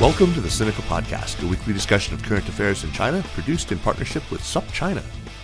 [0.00, 3.78] Welcome to the Sinica Podcast, a weekly discussion of current affairs in China, produced in
[3.78, 5.02] partnership with SupChina.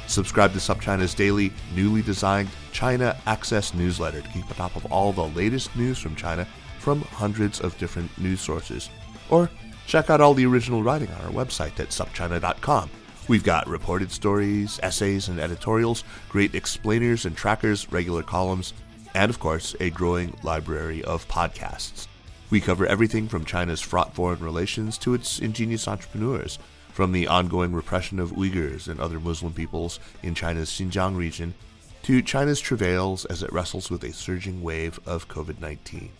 [0.08, 5.10] Subscribe to SupChina's daily, newly designed China Access newsletter to keep on top of all
[5.10, 6.46] the latest news from China
[6.80, 8.90] from hundreds of different news sources.
[9.30, 9.48] Or
[9.86, 12.90] check out all the original writing on our website at supchina.com.
[13.28, 18.74] We've got reported stories, essays, and editorials, great explainers and trackers, regular columns,
[19.14, 22.06] and of course, a growing library of podcasts.
[22.52, 26.58] We cover everything from China's fraught foreign relations to its ingenious entrepreneurs,
[26.92, 31.54] from the ongoing repression of Uyghurs and other Muslim peoples in China's Xinjiang region
[32.02, 36.10] to China's travails as it wrestles with a surging wave of COVID 19.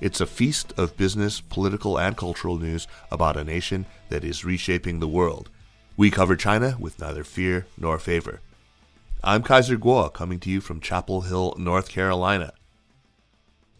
[0.00, 5.00] It's a feast of business, political, and cultural news about a nation that is reshaping
[5.00, 5.50] the world.
[5.94, 8.40] We cover China with neither fear nor favor.
[9.22, 12.54] I'm Kaiser Kuo, coming to you from Chapel Hill, North Carolina.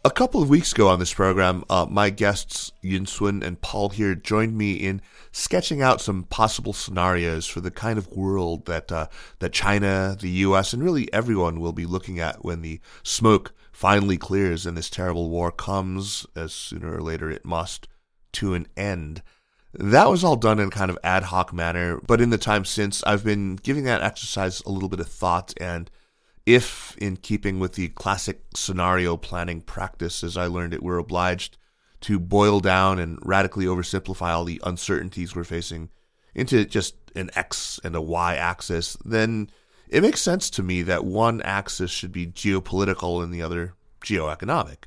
[0.07, 3.89] A couple of weeks ago on this program, uh, my guests Yun Sun and Paul
[3.89, 8.93] Heer joined me in sketching out some possible scenarios for the kind of world that
[8.93, 9.09] uh,
[9.41, 14.17] that China, the U.S., and really everyone will be looking at when the smoke finally
[14.17, 17.89] clears and this terrible war comes, as sooner or later it must,
[18.35, 19.25] to an end.
[19.73, 23.03] That was all done in kind of ad hoc manner, but in the time since,
[23.03, 25.91] I've been giving that exercise a little bit of thought and
[26.47, 31.59] if, in keeping with the classic scenario planning practice, as I learned it, we're obliged
[32.03, 35.91] to boil down and radically oversimplify all the uncertainties we're facing
[36.35, 39.51] into just an X and a Y axis, then
[39.89, 44.85] it makes sense to me that one axis should be geopolitical and the other geoeconomic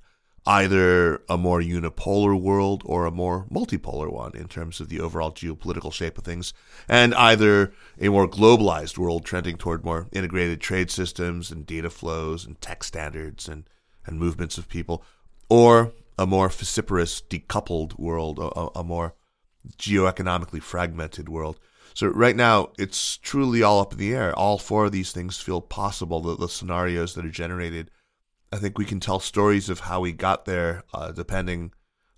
[0.49, 5.31] either a more unipolar world or a more multipolar one in terms of the overall
[5.31, 6.53] geopolitical shape of things,
[6.87, 12.47] and either a more globalized world trending toward more integrated trade systems and data flows
[12.47, 13.69] and tech standards and,
[14.07, 15.03] and movements of people,
[15.49, 19.13] or a more vociferous, decoupled world, a, a more
[19.77, 21.59] geoeconomically fragmented world.
[21.93, 24.33] So right now, it's truly all up in the air.
[24.35, 26.21] All four of these things feel possible.
[26.21, 27.91] The, the scenarios that are generated
[28.51, 31.71] I think we can tell stories of how we got there, uh, depending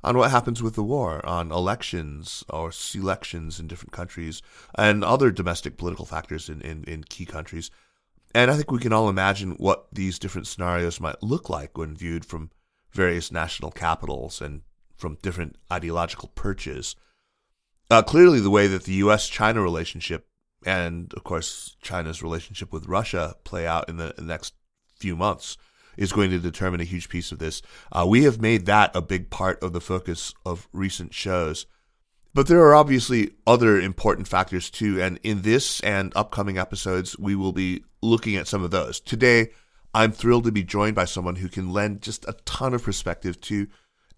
[0.04, 4.42] on what happens with the war, on elections or selections in different countries,
[4.76, 7.70] and other domestic political factors in, in, in key countries.
[8.34, 11.96] And I think we can all imagine what these different scenarios might look like when
[11.96, 12.50] viewed from
[12.92, 14.62] various national capitals and
[14.96, 16.96] from different ideological perches.
[17.90, 19.28] Uh, clearly, the way that the U.S.
[19.28, 20.28] China relationship
[20.66, 24.54] and, of course, China's relationship with Russia play out in the next
[24.96, 25.58] few months
[26.02, 27.62] is going to determine a huge piece of this.
[27.92, 31.68] Uh, we have made that a big part of the focus of recent shows.
[32.34, 37.36] But there are obviously other important factors too, and in this and upcoming episodes, we
[37.36, 39.00] will be looking at some of those.
[39.00, 39.50] Today,
[39.94, 43.40] I'm thrilled to be joined by someone who can lend just a ton of perspective
[43.42, 43.68] to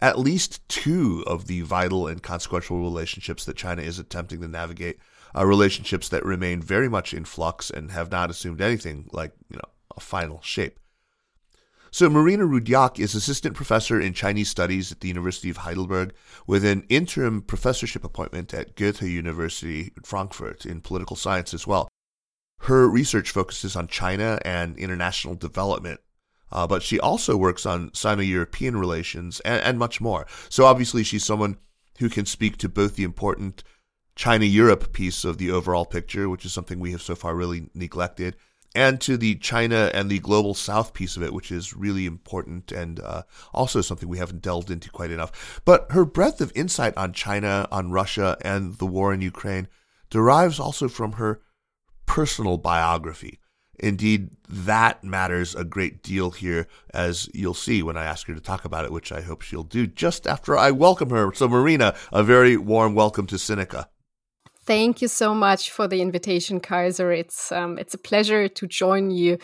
[0.00, 4.98] at least two of the vital and consequential relationships that China is attempting to navigate,
[5.36, 9.56] uh, relationships that remain very much in flux and have not assumed anything like, you
[9.56, 10.78] know, a final shape.
[11.94, 16.12] So Marina Rudyak is assistant professor in Chinese studies at the University of Heidelberg
[16.44, 21.86] with an interim professorship appointment at Goethe University Frankfurt in political science as well.
[22.62, 26.00] Her research focuses on China and international development,
[26.50, 30.26] uh, but she also works on Sino-European relations and, and much more.
[30.48, 31.58] So obviously she's someone
[32.00, 33.62] who can speak to both the important
[34.16, 38.34] China-Europe piece of the overall picture, which is something we have so far really neglected,
[38.74, 42.72] and to the China and the global South piece of it, which is really important
[42.72, 45.60] and uh, also something we haven't delved into quite enough.
[45.64, 49.68] But her breadth of insight on China, on Russia, and the war in Ukraine
[50.10, 51.40] derives also from her
[52.06, 53.40] personal biography.
[53.78, 58.40] Indeed, that matters a great deal here, as you'll see when I ask her to
[58.40, 61.32] talk about it, which I hope she'll do just after I welcome her.
[61.34, 63.86] So, Marina, a very warm welcome to Sinica.
[64.66, 67.12] Thank you so much for the invitation, Kaiser.
[67.12, 69.38] It's um, it's a pleasure to join you,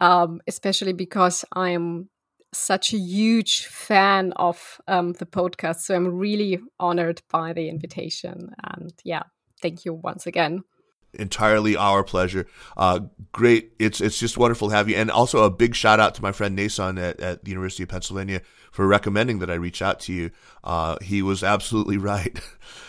[0.00, 2.08] um, especially because I'm
[2.54, 5.80] such a huge fan of um, the podcast.
[5.80, 9.24] So I'm really honored by the invitation, and yeah,
[9.60, 10.64] thank you once again.
[11.12, 12.46] Entirely our pleasure.
[12.74, 13.00] Uh,
[13.32, 13.72] great.
[13.78, 16.32] It's it's just wonderful to have you, and also a big shout out to my
[16.32, 18.40] friend Neysun at, at the University of Pennsylvania
[18.72, 20.30] for recommending that I reach out to you.
[20.64, 22.40] Uh, he was absolutely right.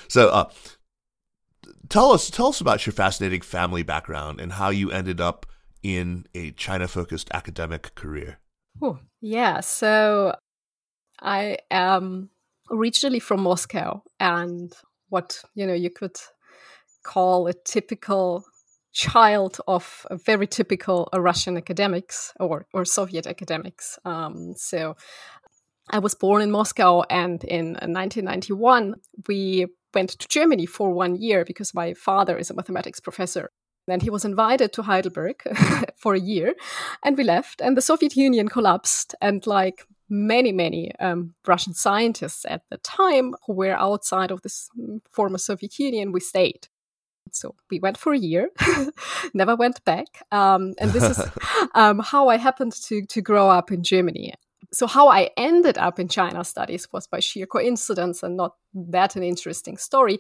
[0.07, 0.29] so.
[0.29, 0.49] Uh,
[1.89, 5.45] tell us tell us about your fascinating family background and how you ended up
[5.83, 8.39] in a China focused academic career.
[8.81, 9.59] Oh, yeah.
[9.59, 10.35] So
[11.21, 12.29] I am
[12.71, 14.73] originally from Moscow and
[15.09, 16.17] what, you know, you could
[17.03, 18.43] call a typical
[18.93, 23.99] child of a very typical Russian academics or, or Soviet academics.
[24.05, 24.95] Um, so
[25.89, 28.95] I was born in Moscow, and in 1991,
[29.27, 33.49] we went to Germany for one year because my father is a mathematics professor.
[33.87, 35.41] Then he was invited to Heidelberg
[35.97, 36.55] for a year,
[37.03, 37.61] and we left.
[37.61, 43.35] And the Soviet Union collapsed, and like many, many um, Russian scientists at the time
[43.45, 46.67] who were outside of this mm, former Soviet Union, we stayed.
[47.31, 48.49] So we went for a year,
[49.33, 50.07] never went back.
[50.31, 51.25] Um, and this is
[51.75, 54.33] um, how I happened to, to grow up in Germany.
[54.73, 59.15] So, how I ended up in China studies was by sheer coincidence and not that
[59.15, 60.19] an interesting story.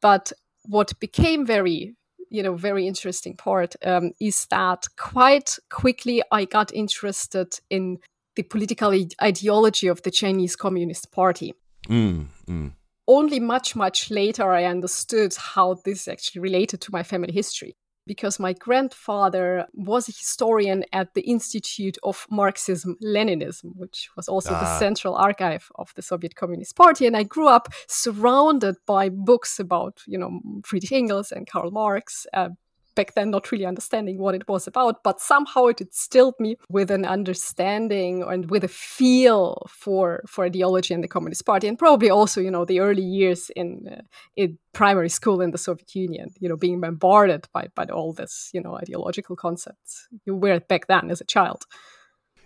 [0.00, 0.32] But
[0.64, 1.94] what became very
[2.30, 7.98] you know very interesting part um, is that quite quickly I got interested in
[8.36, 11.54] the political ideology of the Chinese Communist Party.
[11.88, 12.72] Mm, mm
[13.08, 17.74] only much, much later I understood how this actually related to my family history.
[18.06, 24.52] Because my grandfather was a historian at the Institute of Marxism Leninism, which was also
[24.54, 24.60] ah.
[24.60, 27.06] the central archive of the Soviet Communist Party.
[27.06, 32.26] And I grew up surrounded by books about, you know, Friedrich Engels and Karl Marx,
[32.34, 32.50] uh,
[32.94, 36.90] back then not really understanding what it was about, but somehow it instilled me with
[36.90, 42.10] an understanding and with a feel for for ideology and the Communist Party, and probably
[42.10, 44.02] also you know the early years in uh,
[44.36, 48.50] in primary school in the Soviet Union, you know, being bombarded by by all this
[48.52, 51.64] you know ideological concepts you were back then as a child.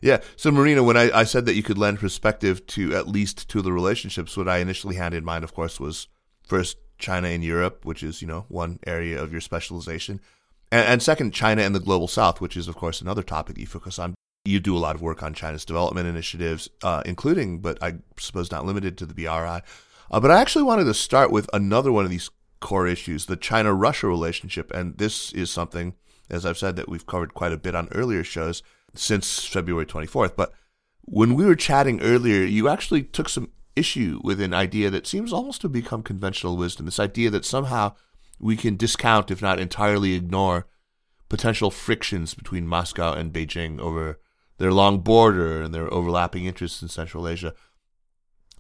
[0.01, 0.21] Yeah.
[0.37, 3.65] So, Marina, when I, I said that you could lend perspective to at least of
[3.65, 6.09] the relationships, what I initially had in mind, of course, was
[6.45, 10.21] first China and Europe, which is, you know, one area of your specialization.
[10.73, 13.67] And, and second, China and the global south, which is, of course, another topic you
[13.67, 14.15] focus on.
[14.45, 18.51] You do a lot of work on China's development initiatives, uh, including, but I suppose
[18.51, 19.63] not limited to the BRI.
[20.11, 22.31] Uh, but I actually wanted to start with another one of these
[22.61, 24.71] core issues, the China Russia relationship.
[24.73, 25.95] And this is something,
[26.31, 28.63] as I've said, that we've covered quite a bit on earlier shows
[28.95, 30.37] since February 24th.
[30.37, 30.53] But
[31.03, 35.33] when we were chatting earlier, you actually took some issue with an idea that seems
[35.33, 37.93] almost to become conventional wisdom this idea that somehow
[38.39, 40.67] we can discount, if not entirely ignore,
[41.29, 44.21] potential frictions between Moscow and Beijing over
[44.59, 47.55] their long border and their overlapping interests in Central Asia.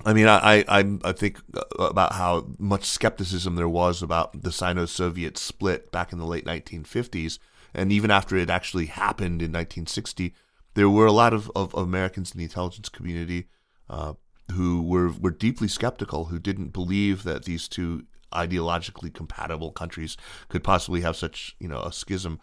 [0.04, 1.40] I mean, I, I, I think
[1.78, 7.38] about how much skepticism there was about the Sino-Soviet split back in the late 1950s,
[7.72, 10.34] and even after it actually happened in 1960,
[10.74, 13.48] there were a lot of, of Americans in the intelligence community
[13.88, 14.12] uh,
[14.52, 20.16] who were were deeply skeptical, who didn't believe that these two ideologically compatible countries
[20.48, 22.40] could possibly have such, you know, a schism.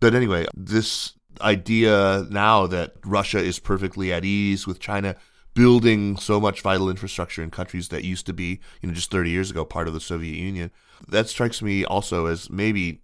[0.00, 5.16] But anyway, this idea now that Russia is perfectly at ease with China
[5.54, 9.30] building so much vital infrastructure in countries that used to be, you know, just 30
[9.30, 10.70] years ago part of the Soviet Union,
[11.08, 13.02] that strikes me also as maybe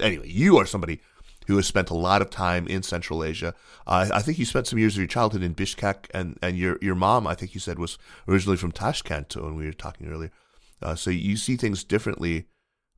[0.00, 1.00] anyway, you are somebody
[1.46, 3.54] who has spent a lot of time in Central Asia.
[3.86, 6.78] Uh, I think you spent some years of your childhood in Bishkek, and, and your
[6.82, 7.98] your mom, I think you said, was
[8.28, 10.32] originally from Tashkent when we were talking earlier.
[10.82, 12.46] Uh, so you see things differently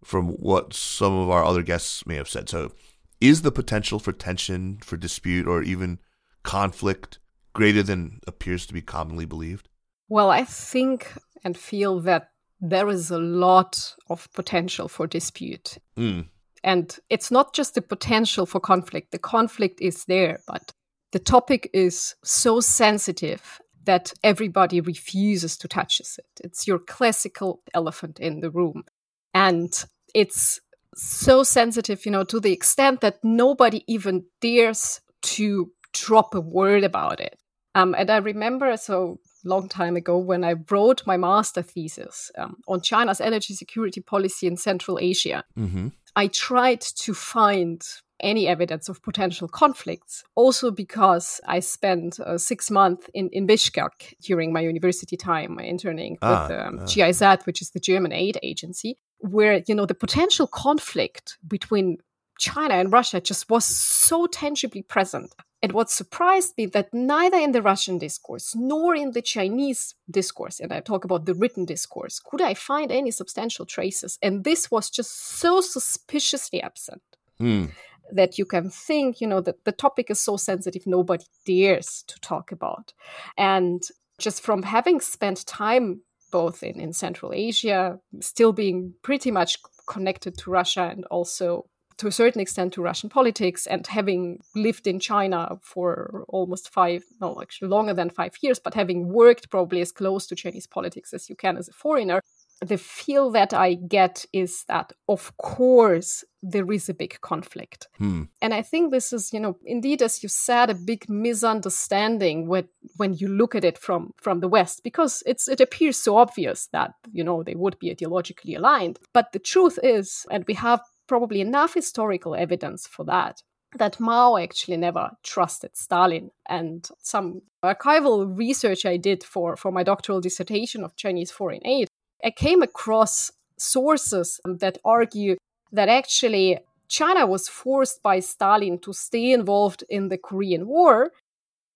[0.05, 2.49] from what some of our other guests may have said.
[2.49, 2.73] So,
[3.21, 5.99] is the potential for tension, for dispute, or even
[6.45, 7.19] conflict
[7.53, 9.69] greater than appears to be commonly believed?
[10.09, 11.13] Well, I think
[11.45, 12.31] and feel that
[12.61, 15.79] there is a lot of potential for dispute.
[15.97, 16.27] Mm.
[16.65, 20.73] And it's not just the potential for conflict, the conflict is there, but
[21.13, 26.07] the topic is so sensitive that everybody refuses to touch it.
[26.45, 28.85] It's your classical elephant in the room.
[29.33, 29.73] And
[30.15, 30.61] it's
[30.95, 36.85] so sensitive, you know, to the extent that nobody even dares to drop a word
[36.85, 37.39] about it.
[37.75, 42.57] Um, and I remember so long time ago when I wrote my master thesis um,
[42.67, 45.45] on China's energy security policy in Central Asia.
[45.59, 45.89] Mm-hmm.
[46.17, 47.83] I tried to find
[48.21, 50.25] any evidence of potential conflicts.
[50.35, 56.19] Also, because I spent uh, six months in, in Bishkek during my university time, interning
[56.23, 56.87] ah, with um, ah.
[56.87, 61.99] GIZ, which is the German aid agency, where you know the potential conflict between
[62.39, 65.35] China and Russia just was so tangibly present.
[65.63, 70.61] And what surprised me that neither in the Russian discourse nor in the Chinese discourse,
[70.61, 74.19] and I talk about the written discourse, could I find any substantial traces.
[74.23, 77.03] And this was just so suspiciously absent.
[77.41, 77.71] Mm
[78.11, 82.19] that you can think, you know, that the topic is so sensitive, nobody dares to
[82.21, 82.93] talk about.
[83.37, 83.83] And
[84.19, 86.01] just from having spent time
[86.31, 91.67] both in, in Central Asia, still being pretty much connected to Russia and also
[91.99, 97.03] to a certain extent to Russian politics, and having lived in China for almost five,
[97.21, 101.13] no, actually longer than five years, but having worked probably as close to Chinese politics
[101.13, 102.21] as you can as a foreigner,
[102.61, 107.87] the feel that I get is that, of course, there is a big conflict.
[107.99, 108.25] Hmm.
[108.43, 112.69] And I think this is, you know, indeed, as you said, a big misunderstanding when,
[112.97, 116.69] when you look at it from, from the West, because it's, it appears so obvious
[116.73, 118.99] that, you know, they would be ideologically aligned.
[119.13, 123.43] But the truth is, and we have probably enough historical evidence for that,
[123.77, 126.31] that Mao actually never trusted Stalin.
[126.49, 131.89] And some archival research I did for, for my doctoral dissertation of Chinese foreign aid,
[132.25, 135.37] I came across sources that argue
[135.73, 141.11] that actually China was forced by Stalin to stay involved in the Korean War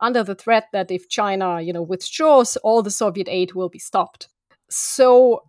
[0.00, 3.78] under the threat that if China, you know, withdraws, all the Soviet aid will be
[3.78, 4.28] stopped.
[4.68, 5.42] So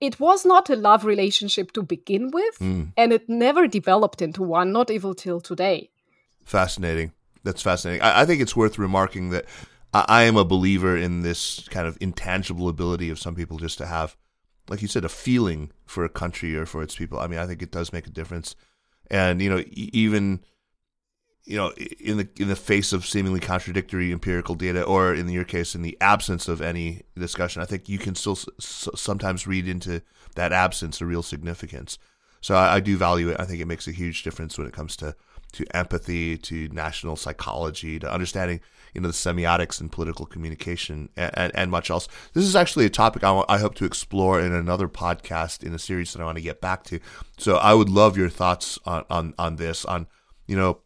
[0.00, 2.92] it was not a love relationship to begin with, Mm.
[2.96, 5.90] and it never developed into one, not even till today.
[6.44, 7.12] Fascinating.
[7.44, 8.02] That's fascinating.
[8.02, 9.44] I, I think it's worth remarking that
[9.94, 13.78] I, I am a believer in this kind of intangible ability of some people just
[13.78, 14.16] to have,
[14.68, 17.18] like you said, a feeling for a country or for its people.
[17.18, 18.54] I mean, I think it does make a difference.
[19.10, 20.40] And you know, e- even
[21.44, 25.44] you know, in the in the face of seemingly contradictory empirical data, or in your
[25.44, 29.66] case, in the absence of any discussion, I think you can still s- sometimes read
[29.66, 30.02] into
[30.34, 31.98] that absence a real significance.
[32.40, 33.40] So I, I do value it.
[33.40, 35.16] I think it makes a huge difference when it comes to
[35.52, 38.60] to empathy, to national psychology, to understanding
[38.94, 42.08] you know the semiotics in political communication, and, and, and much else.
[42.34, 45.78] This is actually a topic I, I hope to explore in another podcast in a
[45.78, 47.00] series that I want to get back to.
[47.38, 50.06] So I would love your thoughts on on, on this on
[50.46, 50.80] you know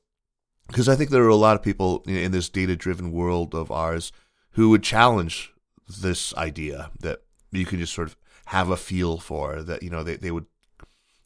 [0.72, 3.70] because I think there are a lot of people in, this data driven world of
[3.70, 4.10] ours
[4.52, 5.52] who would challenge
[6.00, 10.02] this idea that you can just sort of have a feel for that you know
[10.02, 10.46] they, they would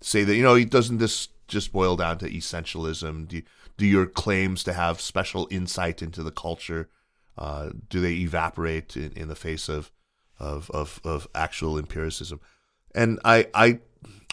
[0.01, 3.29] say that you know doesn't this just boil down to essentialism?
[3.29, 3.41] Do
[3.77, 6.89] do your claims to have special insight into the culture
[7.39, 9.93] uh, do they evaporate in, in the face of,
[10.41, 12.41] of of of actual empiricism?
[12.97, 13.79] And I I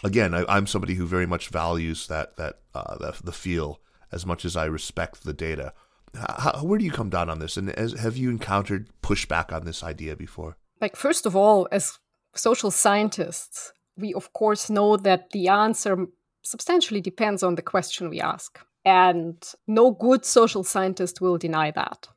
[0.02, 3.80] again I, I'm somebody who very much values that that uh, the, the feel
[4.12, 5.72] as much as I respect the data.
[6.14, 7.56] How, where do you come down on this?
[7.56, 10.56] And as, have you encountered pushback on this idea before?
[10.80, 11.98] Like, first of all, as
[12.34, 16.06] social scientists, we of course know that the answer
[16.42, 18.60] substantially depends on the question we ask.
[18.84, 22.08] And no good social scientist will deny that.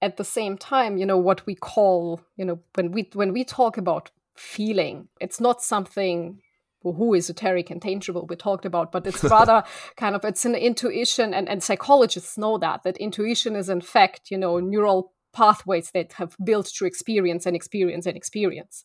[0.00, 3.44] At the same time, you know, what we call, you know, when we when we
[3.44, 6.40] talk about feeling, it's not something
[6.82, 9.62] who esoteric and tangible we talked about but it's rather
[9.96, 14.30] kind of it's an intuition and, and psychologists know that that intuition is in fact
[14.30, 18.84] you know neural pathways that have built through experience and experience and experience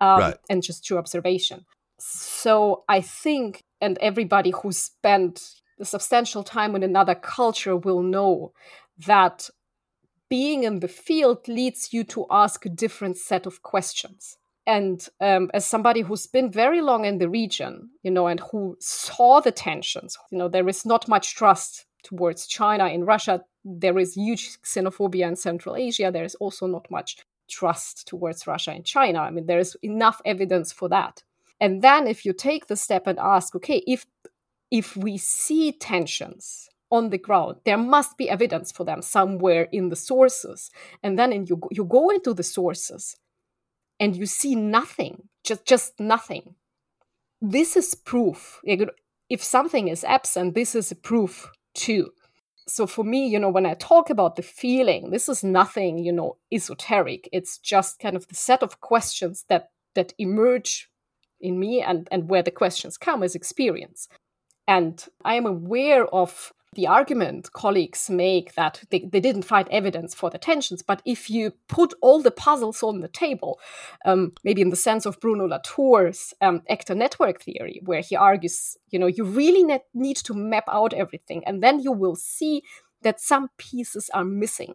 [0.00, 0.36] um, Right.
[0.48, 1.64] and just through observation
[1.98, 5.42] so i think and everybody who spent
[5.78, 8.52] a substantial time in another culture will know
[9.06, 9.48] that
[10.28, 14.36] being in the field leads you to ask a different set of questions
[14.66, 18.76] and um, as somebody who's been very long in the region you know and who
[18.80, 23.42] saw the tensions you know there is not much trust towards china in russia.
[23.64, 26.10] There is huge xenophobia in central asia.
[26.10, 29.20] There is also not much trust towards russia and china.
[29.20, 31.22] I mean there is enough evidence for that.
[31.60, 34.06] And then if you take the step and ask okay if
[34.70, 39.90] if we see tensions on the ground there must be evidence for them somewhere in
[39.90, 40.70] the sources.
[41.02, 43.16] And then in, you, you go into the sources
[44.00, 46.54] and you see nothing just just nothing.
[47.40, 48.60] This is proof.
[49.28, 52.10] If something is absent this is a proof too.
[52.66, 56.12] So for me you know when i talk about the feeling this is nothing you
[56.12, 57.28] know esoteric.
[57.32, 60.90] It's just kind of the set of questions that that emerge
[61.40, 64.08] in me and and where the questions come is experience.
[64.66, 70.14] And i am aware of the argument colleagues make that they, they didn't find evidence
[70.14, 73.58] for the tensions, but if you put all the puzzles on the table,
[74.04, 78.76] um, maybe in the sense of Bruno Latour's um, actor network theory, where he argues,
[78.90, 82.62] you know, you really ne- need to map out everything, and then you will see
[83.02, 84.74] that some pieces are missing.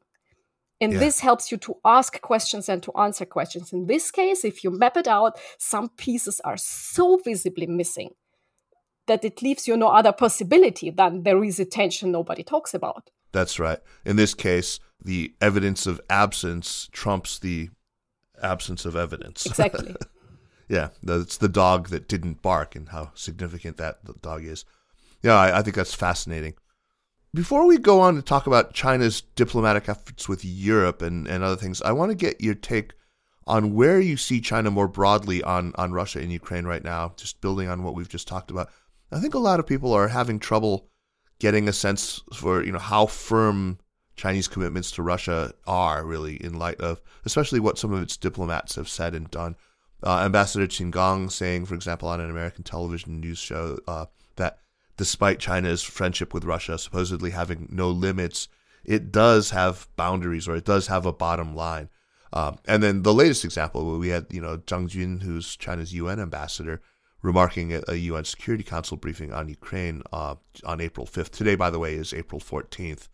[0.81, 0.99] And Yeah.
[0.99, 3.71] this helps you to ask questions and to answer questions.
[3.71, 8.09] In this case, if you map it out, some pieces are so visibly missing
[9.07, 13.09] that it leaves you no other possibility than there is a tension nobody talks about.
[13.31, 13.79] That's right.
[14.05, 17.69] In this case, the evidence of absence trumps the
[18.41, 19.45] absence of evidence.
[19.55, 19.95] Exactly.
[20.69, 24.65] yeah, that's the dog that didn't bark and how significant that the dog is.
[25.21, 26.55] Yeah, I, I think that's fascinating.
[27.33, 31.57] Before we go on to talk about China's diplomatic efforts with Europe and, and other
[31.57, 32.93] things, I want to get your take
[33.47, 37.41] on where you see China more broadly on, on Russia and Ukraine right now, just
[37.41, 38.69] building on what we've just talked about.
[39.15, 40.89] I think a lot of people are having trouble
[41.39, 43.79] getting a sense for, you know, how firm
[44.17, 48.75] Chinese commitments to Russia are really in light of especially what some of its diplomats
[48.75, 49.55] have said and done.
[50.03, 54.59] Uh, Ambassador Qin Gang saying, for example, on an American television news show, uh, that
[54.97, 58.49] despite China's friendship with Russia supposedly having no limits,
[58.83, 61.87] it does have boundaries or it does have a bottom line.
[62.33, 66.19] Um, and then the latest example, we had, you know, Zhang Jun, who's China's UN
[66.19, 66.81] ambassador,
[67.25, 71.31] remarking at a UN Security Council briefing on Ukraine uh, on April 5th.
[71.31, 73.07] Today, by the way, is April 14th.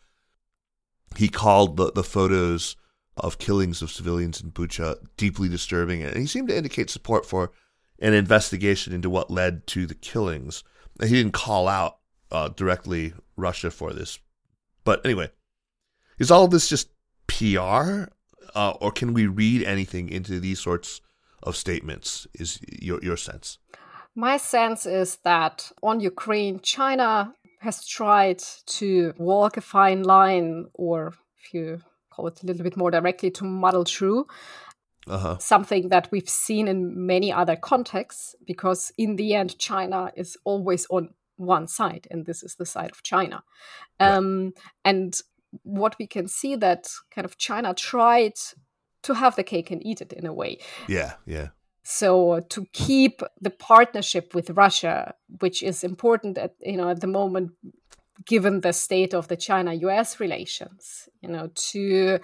[1.16, 2.76] He called the, the photos
[3.16, 7.52] of killings of civilians in Bucha deeply disturbing, and he seemed to indicate support for
[8.00, 10.64] an investigation into what led to the killings.
[11.02, 11.98] He didn't call out
[12.32, 14.20] uh, directly Russia for this,
[14.84, 15.30] but anyway,
[16.20, 16.90] is all of this just
[17.28, 18.10] PR,
[18.56, 21.02] uh, or can we read anything into these sorts
[21.44, 22.28] of statements?
[22.34, 23.58] Is your your sense?
[24.16, 31.14] My sense is that on Ukraine, China has tried to walk a fine line, or
[31.38, 34.28] if you call it a little bit more directly, to muddle through.
[35.08, 35.38] Uh-huh.
[35.40, 40.86] Something that we've seen in many other contexts, because in the end, China is always
[40.90, 43.44] on one side, and this is the side of China.
[44.00, 44.54] Um,
[44.86, 45.20] And
[45.64, 48.34] what we can see that kind of China tried
[49.04, 50.60] to have the cake and eat it in a way.
[50.88, 51.50] Yeah, yeah.
[51.84, 57.08] So to keep the partnership with Russia, which is important at you know at the
[57.08, 57.52] moment,
[58.26, 60.20] given the state of the China-U.S.
[60.20, 62.20] relations, you know, to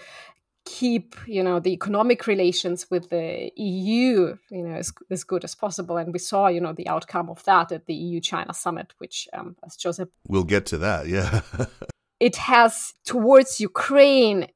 [0.67, 5.55] keep you know the economic relations with the EU you know as, as good as
[5.55, 8.93] possible and we saw you know the outcome of that at the EU China summit
[8.97, 11.39] which um, as Joseph we'll get to that yeah
[12.19, 14.47] it has towards Ukraine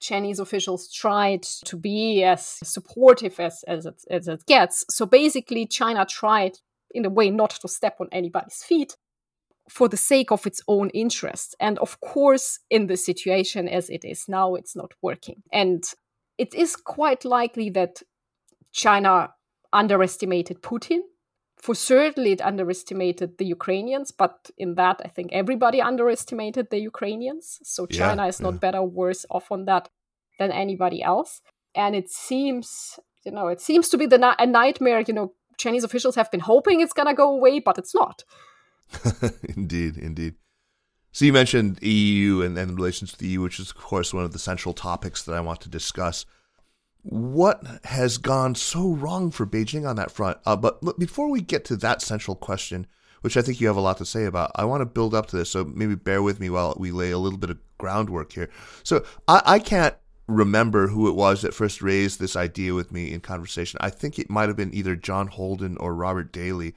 [0.00, 4.84] Chinese officials tried to be as supportive as, as, it, as it gets.
[4.90, 6.58] So basically, China tried,
[6.90, 8.96] in a way, not to step on anybody's feet
[9.68, 11.54] for the sake of its own interests.
[11.58, 15.42] And of course, in the situation as it is now, it's not working.
[15.52, 15.82] And
[16.36, 18.02] it is quite likely that
[18.72, 19.32] China
[19.72, 21.00] underestimated Putin
[21.64, 27.58] for certainly it underestimated the Ukrainians, but in that I think everybody underestimated the Ukrainians.
[27.62, 28.64] So China yeah, is not yeah.
[28.64, 29.88] better or worse off on that
[30.38, 31.40] than anybody else.
[31.74, 35.00] And it seems, you know, it seems to be the a nightmare.
[35.08, 38.24] You know, Chinese officials have been hoping it's gonna go away, but it's not.
[39.56, 40.34] indeed, indeed.
[41.12, 44.24] So you mentioned EU and, and relations to the EU, which is of course one
[44.24, 46.26] of the central topics that I want to discuss
[47.04, 50.38] what has gone so wrong for Beijing on that front?
[50.46, 52.86] Uh, but look, before we get to that central question,
[53.20, 55.26] which I think you have a lot to say about, I want to build up
[55.26, 55.50] to this.
[55.50, 58.48] So maybe bear with me while we lay a little bit of groundwork here.
[58.82, 59.94] So I, I can't
[60.26, 63.78] remember who it was that first raised this idea with me in conversation.
[63.82, 66.74] I think it might have been either John Holden or Robert Daly.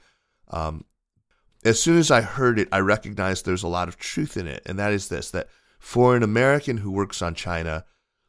[0.48, 0.84] Um,
[1.64, 4.62] as soon as I heard it, I recognized there's a lot of truth in it.
[4.66, 7.86] And that is this that for an American who works on China,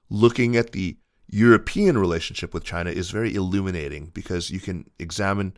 [0.10, 0.98] looking at the
[1.32, 5.56] European relationship with China is very illuminating because you can examine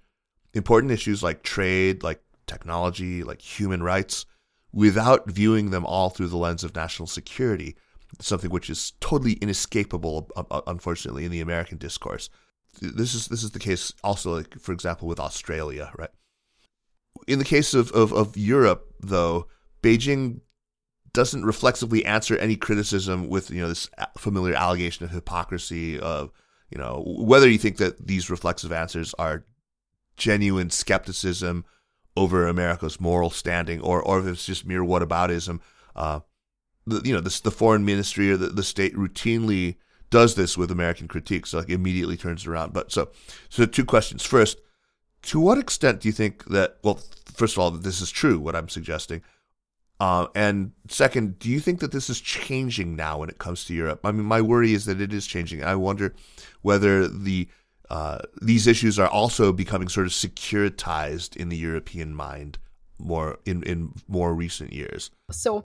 [0.53, 4.25] important issues like trade, like technology, like human rights,
[4.73, 7.75] without viewing them all through the lens of national security,
[8.19, 10.29] something which is totally inescapable,
[10.67, 12.29] unfortunately, in the American discourse.
[12.81, 16.09] This is this is the case also, like, for example, with Australia, right?
[17.27, 19.47] In the case of, of, of Europe, though,
[19.83, 20.41] Beijing
[21.13, 26.31] doesn't reflexively answer any criticism with you know this familiar allegation of hypocrisy of
[26.69, 29.45] you know whether you think that these reflexive answers are
[30.15, 31.65] genuine skepticism
[32.15, 35.59] over America's moral standing or or if it's just mere whataboutism.
[35.95, 36.21] Uh,
[36.85, 39.75] the, you know this the foreign ministry or the, the state routinely
[40.09, 42.73] does this with American critiques, so like immediately turns around.
[42.73, 43.09] But so
[43.49, 44.25] so two questions.
[44.25, 44.59] First,
[45.23, 46.99] to what extent do you think that well,
[47.33, 49.21] first of all, this is true what I'm suggesting.
[50.01, 53.75] Uh, and second, do you think that this is changing now when it comes to
[53.75, 53.99] Europe?
[54.03, 55.63] I mean, my worry is that it is changing.
[55.63, 56.15] I wonder
[56.63, 57.47] whether the
[57.91, 62.57] uh, these issues are also becoming sort of securitized in the European mind
[62.97, 65.11] more in, in more recent years.
[65.29, 65.63] So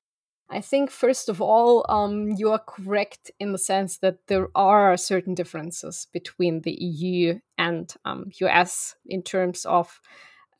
[0.51, 4.99] I think, first of all, um, you are correct in the sense that there are
[4.99, 9.99] certain differences between the EU and um, US in terms of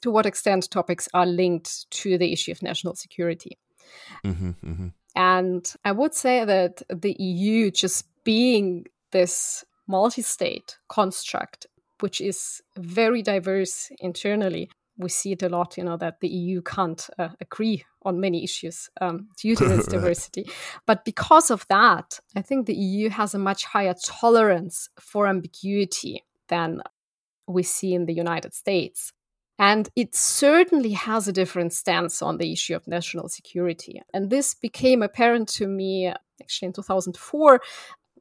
[0.01, 3.59] to what extent topics are linked to the issue of national security.
[4.25, 4.89] Mm-hmm, mm-hmm.
[5.15, 11.67] And I would say that the EU, just being this multi state construct,
[12.01, 14.69] which is very diverse internally,
[14.99, 18.43] we see it a lot, you know, that the EU can't uh, agree on many
[18.45, 20.49] issues um, due to its diversity.
[20.87, 26.25] But because of that, I think the EU has a much higher tolerance for ambiguity
[26.49, 26.83] than
[27.47, 29.13] we see in the United States.
[29.59, 34.03] And it certainly has a different stance on the issue of national security.
[34.13, 37.61] And this became apparent to me actually in 2004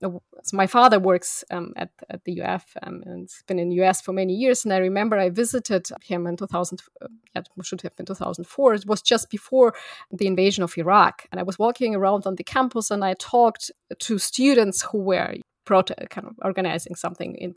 [0.02, 0.22] so
[0.54, 4.02] my father works um, at, at the UF um, and has been in the US
[4.02, 4.66] for many years.
[4.66, 8.74] And I remember I visited him in 2000, uh, it should have been 2004.
[8.74, 9.74] It was just before
[10.12, 11.28] the invasion of Iraq.
[11.32, 15.36] And I was walking around on the campus and I talked to students who were
[15.66, 17.56] kind of organizing something in,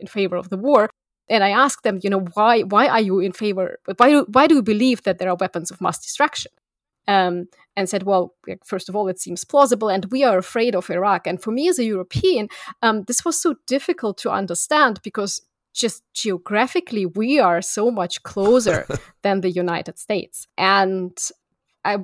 [0.00, 0.88] in favor of the war.
[1.30, 3.78] And I asked them, you know, why why are you in favor?
[3.96, 6.52] Why do, why do you believe that there are weapons of mass destruction?
[7.10, 10.90] um, and said, well, first of all, it seems plausible, and we are afraid of
[10.90, 11.26] Iraq.
[11.26, 12.48] And for me as a European,
[12.82, 15.42] um, this was so difficult to understand because
[15.74, 18.86] just geographically, we are so much closer
[19.22, 20.46] than the United States.
[20.56, 21.16] And
[21.84, 21.98] I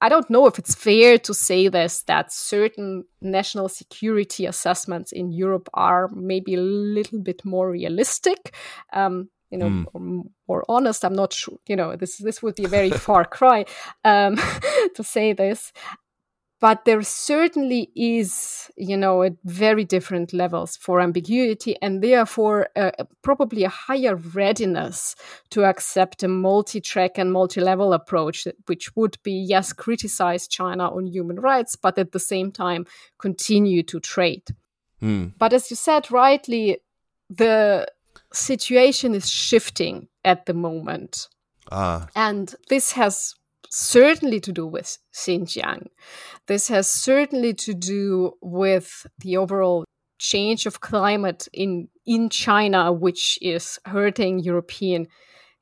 [0.00, 5.32] I don't know if it's fair to say this that certain national security assessments in
[5.32, 8.54] Europe are maybe a little bit more realistic.
[8.92, 10.24] Um, you know, mm.
[10.48, 11.04] more, honest.
[11.04, 11.58] I'm not sure.
[11.68, 13.64] You know, this this would be a very far cry
[14.04, 14.36] um,
[14.96, 15.72] to say this,
[16.58, 22.92] but there certainly is, you know, at very different levels for ambiguity, and therefore uh,
[23.22, 25.14] probably a higher readiness
[25.50, 31.38] to accept a multi-track and multi-level approach, which would be yes, criticize China on human
[31.40, 32.86] rights, but at the same time
[33.18, 34.44] continue to trade.
[35.02, 35.34] Mm.
[35.38, 36.78] But as you said rightly,
[37.28, 37.86] the
[38.32, 41.28] situation is shifting at the moment.
[41.70, 42.06] Ah.
[42.14, 43.34] And this has
[43.70, 45.86] certainly to do with Xinjiang.
[46.46, 49.84] This has certainly to do with the overall
[50.18, 55.06] change of climate in, in China, which is hurting European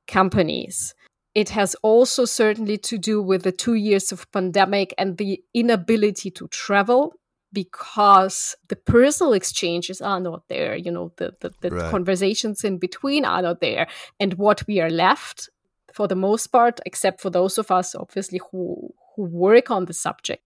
[0.07, 0.95] companies.
[1.35, 6.31] It has also certainly to do with the two years of pandemic and the inability
[6.33, 7.15] to travel
[7.55, 11.91] because the personal exchanges are not there you know the, the, the right.
[11.91, 13.87] conversations in between are not there
[14.19, 15.49] and what we are left
[15.95, 19.95] for the most part except for those of us obviously who who work on the
[19.95, 20.43] subject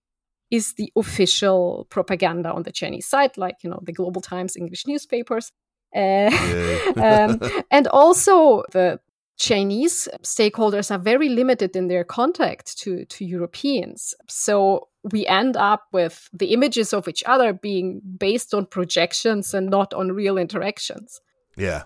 [0.51, 4.87] is the official propaganda on the chinese side like you know the global times english
[4.87, 5.53] newspapers
[5.97, 6.31] uh,
[6.97, 9.01] um, and also the
[9.39, 14.15] Chinese stakeholders are very limited in their contact to, to Europeans.
[14.29, 19.71] So we end up with the images of each other being based on projections and
[19.71, 21.21] not on real interactions.
[21.57, 21.85] Yeah.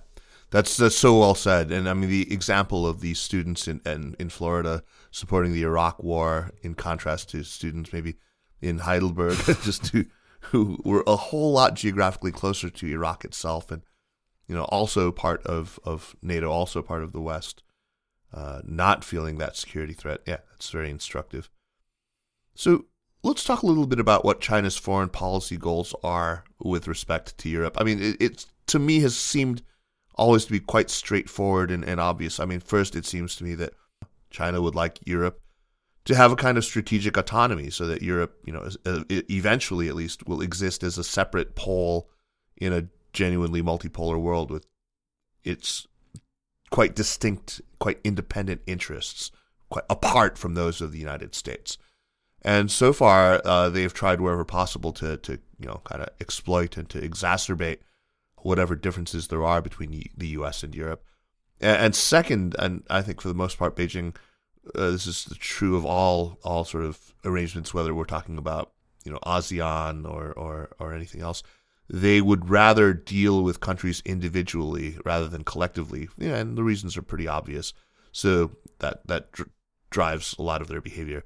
[0.53, 4.15] That's that's so well said, and I mean the example of these students in in,
[4.19, 8.17] in Florida supporting the Iraq War, in contrast to students maybe
[8.61, 9.95] in Heidelberg, just
[10.41, 13.81] who were a whole lot geographically closer to Iraq itself, and
[14.47, 17.62] you know also part of of NATO, also part of the West,
[18.31, 20.21] uh, not feeling that security threat.
[20.27, 21.49] Yeah, that's very instructive.
[22.55, 22.85] So
[23.23, 27.49] let's talk a little bit about what China's foreign policy goals are with respect to
[27.49, 27.79] Europe.
[27.81, 29.62] I mean, it, it to me has seemed
[30.14, 32.40] always to be quite straightforward and, and obvious.
[32.40, 33.75] I mean, first, it seems to me that
[34.31, 35.40] China would like Europe
[36.05, 39.94] to have a kind of strategic autonomy so that Europe, you know, uh, eventually at
[39.94, 42.11] least will exist as a separate pole
[42.57, 44.66] in a genuinely multipolar world with
[45.44, 45.87] its
[46.70, 49.31] quite distinct, quite independent interests,
[49.70, 51.79] quite apart from those of the United States.
[52.42, 56.77] And so far, uh, they've tried wherever possible to, to you know, kind of exploit
[56.77, 57.79] and to exacerbate
[58.42, 60.62] whatever differences there are between the U.S.
[60.62, 61.05] and Europe.
[61.61, 64.16] And, second, and I think for the most part, Beijing,
[64.74, 68.72] uh, this is true of all all sort of arrangements, whether we're talking about
[69.05, 71.42] you know ASEAN or or or anything else.
[71.88, 77.02] They would rather deal with countries individually rather than collectively, yeah, and the reasons are
[77.02, 77.74] pretty obvious.
[78.12, 79.50] So that that dr-
[79.90, 81.24] drives a lot of their behavior.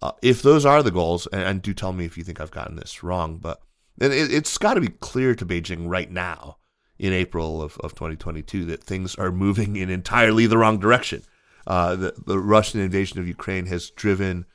[0.00, 2.50] Uh, if those are the goals, and, and, do tell me if you think I've
[2.50, 3.62] gotten this wrong, but
[3.98, 6.58] it, has got to be clear to Beijing right now
[6.98, 11.22] in April of, of 2022 that things are moving in entirely the wrong direction.
[11.66, 14.46] Uh, the, the Russian invasion of Ukraine has driven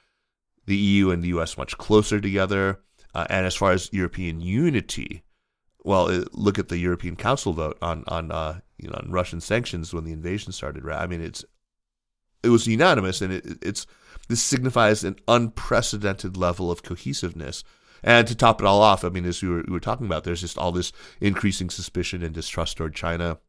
[0.66, 2.80] the EU and the US much closer together.
[3.14, 5.24] Uh, and as far as European unity,
[5.84, 9.42] well, it, look at the European Council vote on on uh, you know on Russian
[9.42, 10.84] sanctions when the invasion started.
[10.84, 11.02] Right?
[11.02, 11.44] I mean, it's
[12.44, 13.88] it was unanimous, and it, it's
[14.28, 17.64] this signifies an unprecedented level of cohesiveness.
[18.04, 20.24] And to top it all off, I mean, as we were, we were talking about,
[20.24, 23.40] there's just all this increasing suspicion and distrust toward China.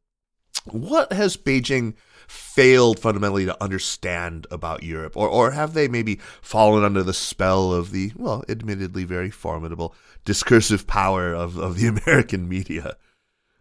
[0.65, 1.95] What has Beijing
[2.27, 5.17] failed fundamentally to understand about Europe?
[5.17, 9.95] Or, or have they maybe fallen under the spell of the, well, admittedly very formidable
[10.25, 12.97] discursive power of, of the American media?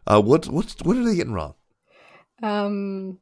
[0.06, 1.54] Uh, what, what, what are they getting wrong?
[2.42, 3.20] Um,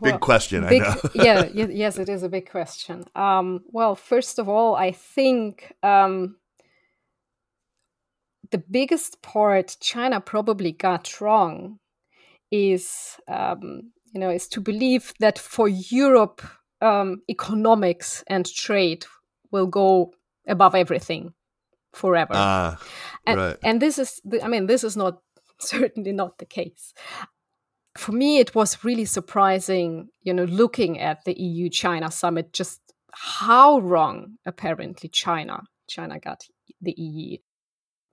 [0.00, 1.00] Big well, question, big, I know.
[1.14, 3.04] yeah, yes, it is a big question.
[3.16, 6.36] Um, well, first of all, I think um,
[8.50, 11.78] the biggest part China probably got wrong
[12.50, 16.42] is, um, you know, is to believe that for Europe,
[16.80, 19.04] um, economics and trade
[19.50, 20.12] will go
[20.46, 21.34] above everything
[21.92, 22.34] forever.
[22.34, 22.76] Uh,
[23.26, 23.56] And, right.
[23.62, 25.20] and this is, the, I mean, this is not
[25.60, 26.94] certainly not the case.
[27.96, 32.80] For me, it was really surprising, you know, looking at the EU China summit, just
[33.12, 36.44] how wrong apparently China China got
[36.80, 37.38] the EU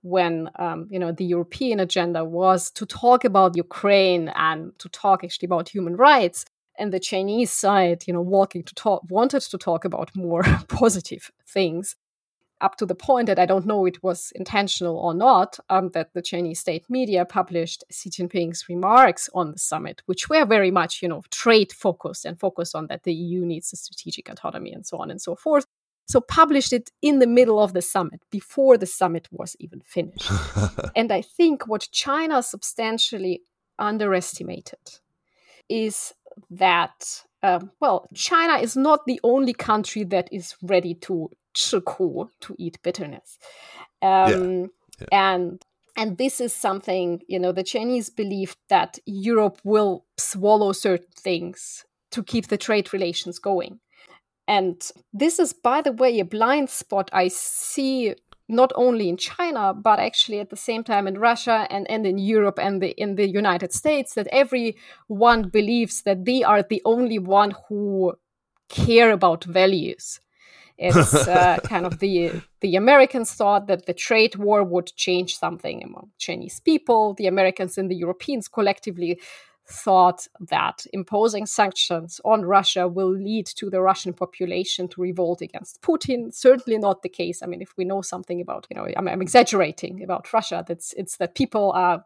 [0.02, 5.24] when um, you know the European agenda was to talk about Ukraine and to talk
[5.24, 6.44] actually about human rights,
[6.78, 11.30] and the Chinese side, you know, walking to talk wanted to talk about more positive
[11.46, 11.96] things,
[12.60, 16.12] up to the point that I don't know it was intentional or not, um, that
[16.14, 21.02] the Chinese state media published Xi Jinping's remarks on the summit, which were very much,
[21.02, 24.86] you know, trade focused and focused on that the EU needs a strategic autonomy and
[24.86, 25.66] so on and so forth.
[26.06, 30.30] So published it in the middle of the summit, before the summit was even finished.
[30.96, 33.42] and I think what China substantially
[33.78, 35.00] underestimated
[35.68, 36.14] is
[36.50, 42.54] that, um, well, China is not the only country that is ready to 吃苦, to
[42.58, 43.38] eat bitterness.
[44.02, 44.66] Um, yeah.
[45.00, 45.34] Yeah.
[45.34, 45.64] And
[45.96, 51.84] and this is something you know the chinese believe that europe will swallow certain things
[52.10, 53.80] to keep the trade relations going
[54.48, 58.14] and this is, by the way, a blind spot I see
[58.48, 62.16] not only in China, but actually at the same time in Russia and, and in
[62.18, 67.18] Europe and the, in the United States, that everyone believes that they are the only
[67.18, 68.14] one who
[68.68, 70.20] care about values.
[70.78, 75.82] It's uh, kind of the the Americans thought that the trade war would change something
[75.82, 77.14] among Chinese people.
[77.14, 79.20] The Americans and the Europeans collectively
[79.68, 85.82] thought that imposing sanctions on Russia will lead to the Russian population to revolt against
[85.82, 86.32] Putin.
[86.32, 87.42] Certainly not the case.
[87.42, 90.64] I mean, if we know something about, you know, I'm, I'm exaggerating about Russia.
[90.66, 92.04] That's it's that people uh, are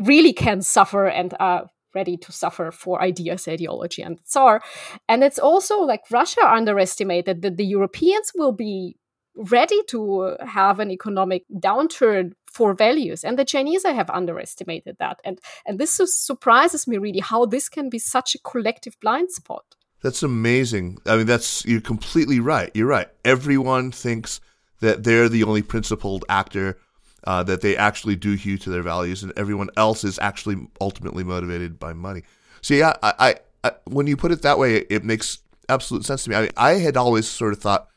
[0.00, 4.62] really can suffer and are ready to suffer for ideas, ideology, and Tsar.
[5.08, 8.96] And it's also like Russia underestimated that the Europeans will be
[9.36, 15.20] ready to have an economic downturn for values and the chinese have underestimated that.
[15.24, 19.64] And and this surprises me really how this can be such a collective blind spot.
[20.02, 20.98] That's amazing.
[21.06, 22.70] I mean that's you're completely right.
[22.74, 23.08] You're right.
[23.24, 24.40] Everyone thinks
[24.80, 26.78] that they're the only principled actor
[27.24, 31.24] uh, that they actually do hew to their values and everyone else is actually ultimately
[31.24, 32.22] motivated by money.
[32.62, 33.34] So yeah I, I,
[33.68, 36.36] I when you put it that way it makes absolute sense to me.
[36.36, 37.88] I, mean, I had always sort of thought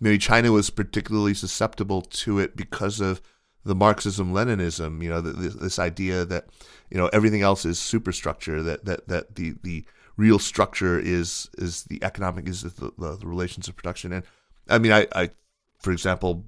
[0.00, 3.20] maybe China was particularly susceptible to it because of
[3.64, 6.46] the Marxism Leninism, you know, this, this, idea that
[6.90, 9.84] you know everything else is superstructure, that that that the the
[10.16, 14.12] real structure is is the economic is the, the, the relations of production.
[14.12, 14.24] And
[14.68, 15.30] I mean, I, I,
[15.78, 16.44] for example,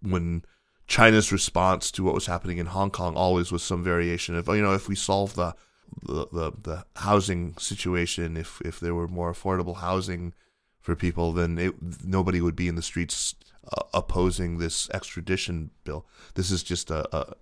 [0.00, 0.44] when
[0.86, 4.52] China's response to what was happening in Hong Kong always was some variation of, oh,
[4.52, 5.54] you know, if we solve the
[6.02, 10.34] the, the, the housing situation, if if there were more affordable housing
[10.80, 13.34] for people, then it, nobody would be in the streets
[13.72, 16.06] uh, opposing this extradition bill.
[16.34, 17.34] This is just a a,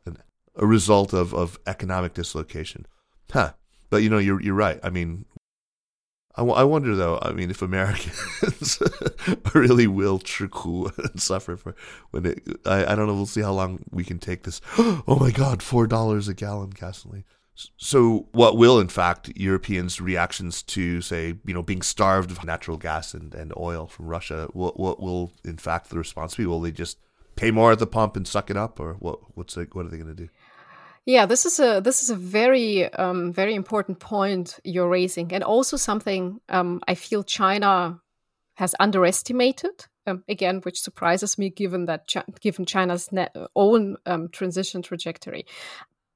[0.57, 2.87] a result of, of economic dislocation.
[3.31, 3.53] Huh.
[3.91, 4.81] But you know, you're you're right.
[4.83, 5.27] I mean,
[6.35, 7.19] I, I wonder though.
[7.21, 8.83] I mean, if Americans
[9.55, 11.75] really will triku and suffer for
[12.11, 13.15] when it, I I don't know.
[13.15, 14.61] We'll see how long we can take this.
[14.79, 17.25] oh my God, four dollars a gallon gasoline.
[17.55, 22.79] So, what will, in fact, Europeans' reactions to, say, you know, being starved of natural
[22.79, 26.47] gas and, and oil from Russia, what, what will, in fact, the response be?
[26.47, 26.99] Will they just
[27.37, 29.19] pay more at the pump and suck it up, or what?
[29.35, 30.29] What's it, what are they going to do?
[31.05, 35.43] Yeah, this is a this is a very um, very important point you're raising, and
[35.43, 38.01] also something um, I feel China
[38.55, 39.87] has underestimated.
[40.05, 43.09] Um, again, which surprises me, given that given China's
[43.55, 45.47] own um, transition trajectory.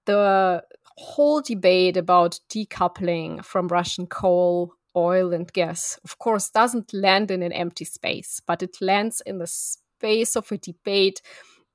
[0.07, 0.63] The
[0.97, 7.43] whole debate about decoupling from Russian coal, oil, and gas, of course, doesn't land in
[7.43, 11.21] an empty space, but it lands in the space of a debate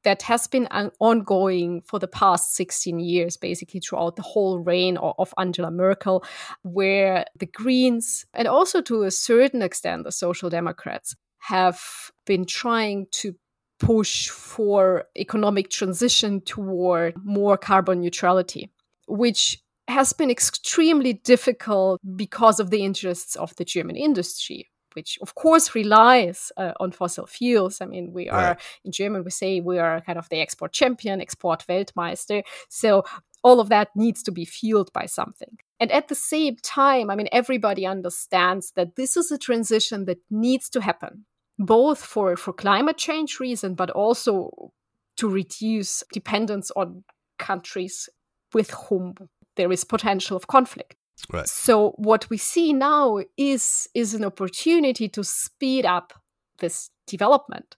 [0.04, 0.68] that has been
[1.00, 6.24] ongoing for the past 16 years, basically throughout the whole reign of Angela Merkel,
[6.64, 11.80] where the Greens and also to a certain extent the Social Democrats have
[12.26, 13.36] been trying to
[13.80, 18.72] push for economic transition toward more carbon neutrality
[19.12, 25.36] which has been extremely difficult because of the interests of the German industry, which of
[25.36, 27.82] course relies uh, on fossil fuels.
[27.82, 28.60] I mean, we are right.
[28.86, 32.44] in German, we say we are kind of the export champion, export Weltmeister.
[32.70, 33.04] So
[33.44, 35.58] all of that needs to be fueled by something.
[35.80, 40.20] And at the same time, I mean, everybody understands that this is a transition that
[40.30, 41.26] needs to happen,
[41.58, 44.72] both for, for climate change reason, but also
[45.18, 47.04] to reduce dependence on
[47.40, 48.08] countries
[48.54, 49.16] with whom
[49.56, 50.96] there is potential of conflict.
[51.32, 51.48] Right.
[51.48, 56.14] So what we see now is is an opportunity to speed up
[56.60, 57.76] this development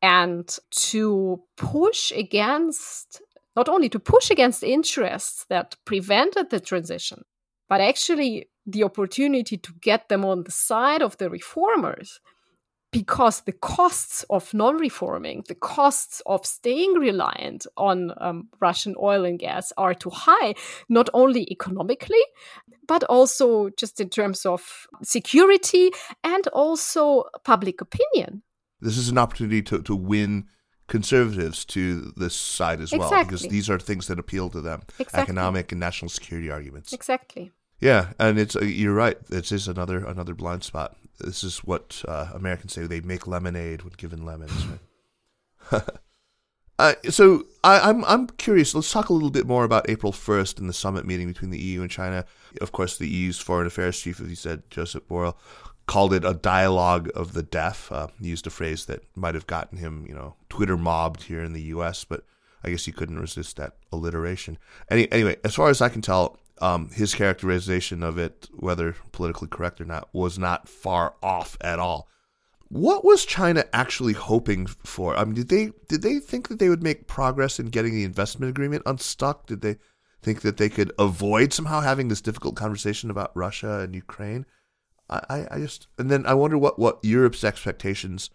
[0.00, 3.22] and to push against
[3.56, 7.22] not only to push against interests that prevented the transition,
[7.68, 12.20] but actually the opportunity to get them on the side of the reformers
[12.94, 19.24] because the costs of non reforming, the costs of staying reliant on um, Russian oil
[19.24, 20.54] and gas are too high,
[20.88, 22.24] not only economically,
[22.86, 25.90] but also just in terms of security
[26.22, 28.42] and also public opinion.
[28.80, 30.46] This is an opportunity to, to win
[30.86, 33.16] conservatives to this side as exactly.
[33.16, 35.22] well, because these are things that appeal to them exactly.
[35.22, 36.92] economic and national security arguments.
[36.92, 37.50] Exactly.
[37.84, 39.22] Yeah, and it's uh, you're right.
[39.26, 42.86] This is another another blind spot this is what uh, Americans say.
[42.86, 44.66] They make lemonade when given lemons.
[45.70, 45.82] Right?
[46.78, 48.74] uh, so I, am I'm, I'm curious.
[48.74, 51.58] Let's talk a little bit more about April 1st and the summit meeting between the
[51.58, 52.24] EU and China.
[52.60, 55.36] Of course, the EU's foreign affairs chief, as you said, Joseph Borrell,
[55.86, 57.90] called it a dialogue of the deaf.
[57.92, 61.52] Uh, used a phrase that might have gotten him, you know, Twitter mobbed here in
[61.52, 62.24] the U.S., but
[62.62, 64.58] I guess he couldn't resist that alliteration.
[64.90, 69.48] Any, anyway, as far as I can tell, um, his characterization of it, whether politically
[69.48, 72.08] correct or not, was not far off at all.
[72.68, 75.16] What was China actually hoping for?
[75.16, 78.04] I mean, did they did they think that they would make progress in getting the
[78.04, 79.46] investment agreement unstuck?
[79.46, 79.76] Did they
[80.22, 84.46] think that they could avoid somehow having this difficult conversation about Russia and Ukraine?
[85.10, 88.30] I, I, just and then I wonder what, what Europe's expectations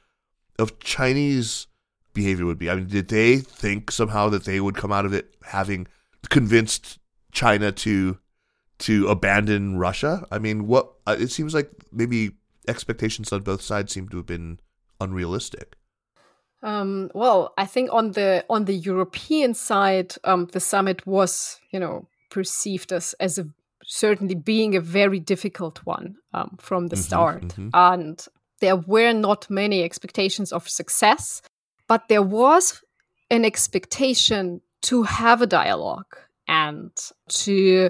[0.60, 1.68] of Chinese
[2.14, 2.70] behavior would be.
[2.70, 5.88] I mean, did they think somehow that they would come out of it having
[6.30, 7.00] convinced
[7.32, 8.18] China to
[8.80, 10.26] to abandon Russia?
[10.32, 12.32] I mean, what uh, it seems like maybe
[12.68, 14.60] expectations on both sides seem to have been
[15.00, 15.76] unrealistic.
[16.62, 21.80] Um, well, I think on the on the European side, um, the summit was, you
[21.80, 23.48] know, perceived as as a,
[23.86, 27.70] certainly being a very difficult one um, from the mm-hmm, start, mm-hmm.
[27.74, 28.26] and
[28.60, 31.42] there were not many expectations of success,
[31.88, 32.82] but there was
[33.32, 36.18] an expectation to have a dialogue
[36.50, 36.92] and
[37.30, 37.90] to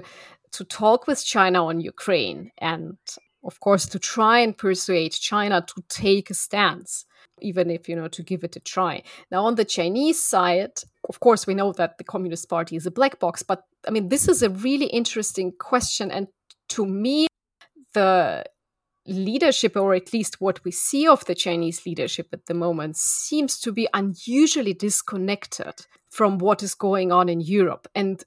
[0.52, 2.98] to talk with China on Ukraine and
[3.42, 7.06] of course to try and persuade China to take a stance
[7.42, 9.02] even if you know to give it a try.
[9.30, 10.76] Now on the chinese side
[11.08, 14.08] of course we know that the communist party is a black box but i mean
[14.10, 16.26] this is a really interesting question and
[16.68, 17.26] to me
[17.94, 18.44] the
[19.06, 23.58] leadership or at least what we see of the chinese leadership at the moment seems
[23.58, 25.74] to be unusually disconnected
[26.10, 27.88] from what is going on in europe.
[27.94, 28.22] And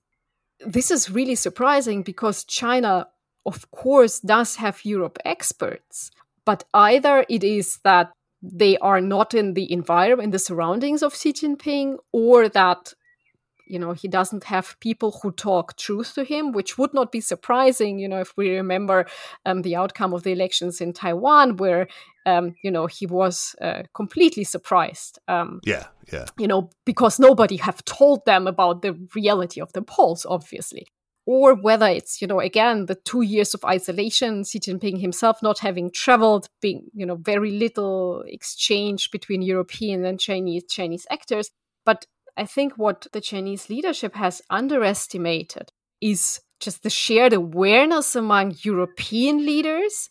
[0.66, 3.08] this is really surprising because China,
[3.46, 6.12] of course, does have Europe experts,
[6.46, 11.16] but either it is that they are not in the environment, in the surroundings of
[11.16, 12.94] Xi Jinping, or that
[13.66, 17.22] you know he doesn't have people who talk truth to him which would not be
[17.22, 19.06] surprising you know if we remember
[19.46, 21.88] um, the outcome of the elections in taiwan where
[22.26, 26.26] um, you know he was uh, completely surprised um, yeah yeah.
[26.38, 30.88] you know because nobody have told them about the reality of the polls obviously.
[31.26, 35.60] Or whether it's you know again the two years of isolation xi jinping himself not
[35.60, 41.50] having traveled being you know very little exchange between european and chinese chinese actors.
[41.86, 48.56] But I think what the Chinese leadership has underestimated is just the shared awareness among
[48.64, 50.10] European leaders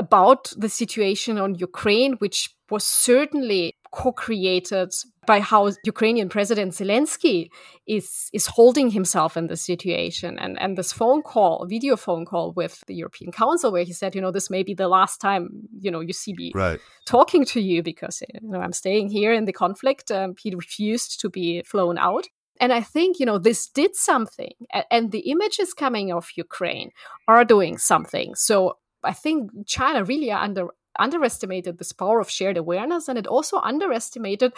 [0.00, 4.90] about the situation on Ukraine, which was certainly co-created
[5.26, 7.40] by how Ukrainian President Zelensky
[7.86, 8.06] is
[8.38, 10.32] is holding himself in the situation.
[10.38, 14.14] And and this phone call, video phone call with the European Council, where he said,
[14.14, 15.42] you know, this may be the last time
[15.84, 16.80] you know you see me right.
[17.14, 20.06] talking to you because you know I'm staying here in the conflict.
[20.18, 22.26] Um, he refused to be flown out.
[22.62, 24.52] And I think, you know, this did something.
[24.90, 26.90] And the images coming of Ukraine
[27.26, 28.34] are doing something.
[28.34, 33.58] So I think China really under underestimated this power of shared awareness and it also
[33.58, 34.52] underestimated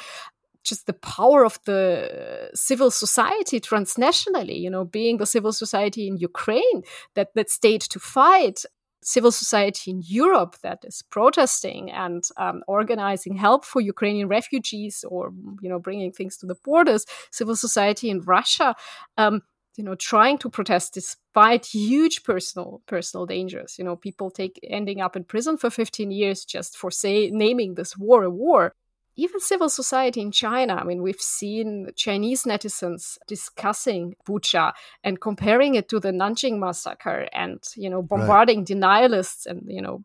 [0.65, 6.17] just the power of the civil society transnationally you know being the civil society in
[6.17, 6.83] ukraine
[7.15, 8.65] that that stayed to fight
[9.03, 15.33] civil society in europe that is protesting and um, organizing help for ukrainian refugees or
[15.61, 18.75] you know bringing things to the borders civil society in russia.
[19.19, 19.43] Um,
[19.77, 23.77] you know trying to protest despite huge personal personal dangers.
[23.79, 27.75] You know people take ending up in prison for 15 years just for say naming
[27.75, 28.75] this war a war.
[29.15, 34.73] Even civil society in China, I mean, we've seen Chinese netizens discussing Bucha
[35.05, 38.69] and comparing it to the Nanjing massacre and, you know, bombarding right.
[38.69, 40.03] denialists and, you know,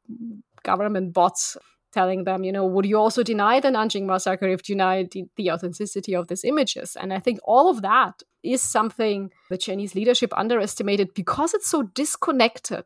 [0.63, 1.55] government bots
[1.97, 5.25] telling them, you know, would you also deny the Nanjing massacre if you deny the,
[5.35, 6.95] the authenticity of these images?
[6.95, 11.81] And I think all of that is something the Chinese leadership underestimated because it's so
[12.01, 12.85] disconnected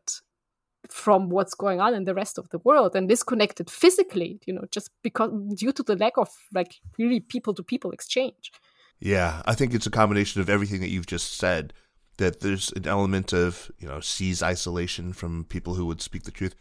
[0.88, 4.64] from what's going on in the rest of the world and disconnected physically, you know,
[4.70, 8.50] just because due to the lack of like really people to people exchange.
[8.98, 11.74] Yeah, I think it's a combination of everything that you've just said.
[12.18, 16.30] That there's an element of you know Xi's isolation from people who would speak the
[16.30, 16.54] truth.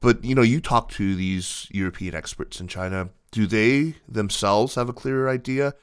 [0.00, 3.10] But you know, you talk to these European experts in China.
[3.30, 5.74] Do they themselves have a clearer idea?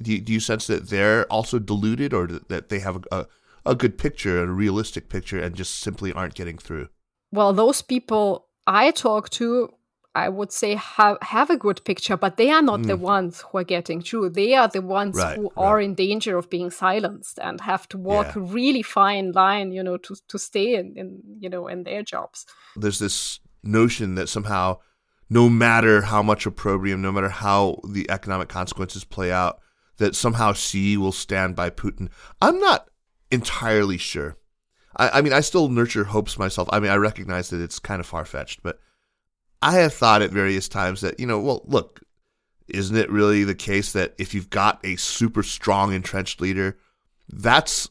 [0.00, 3.26] Do you, do you sense that they're also deluded, or that they have a, a,
[3.66, 6.88] a good picture, a realistic picture, and just simply aren't getting through?
[7.32, 9.72] Well, those people I talk to
[10.14, 12.88] I would say have have a good picture, but they are not mm.
[12.88, 14.30] the ones who are getting through.
[14.30, 15.52] They are the ones right, who right.
[15.56, 18.42] are in danger of being silenced and have to walk yeah.
[18.42, 22.02] a really fine line, you know, to to stay in, in you know in their
[22.02, 22.44] jobs.
[22.74, 24.78] There's this notion that somehow,
[25.28, 29.60] no matter how much opprobrium, no matter how the economic consequences play out,
[29.98, 32.08] that somehow Xi will stand by Putin.
[32.40, 32.88] I'm not
[33.30, 34.36] entirely sure.
[34.96, 36.68] I, I mean, I still nurture hopes myself.
[36.72, 38.80] I mean, I recognize that it's kind of far fetched, but
[39.62, 42.00] I have thought at various times that, you know, well, look,
[42.68, 46.78] isn't it really the case that if you've got a super strong entrenched leader,
[47.28, 47.88] that's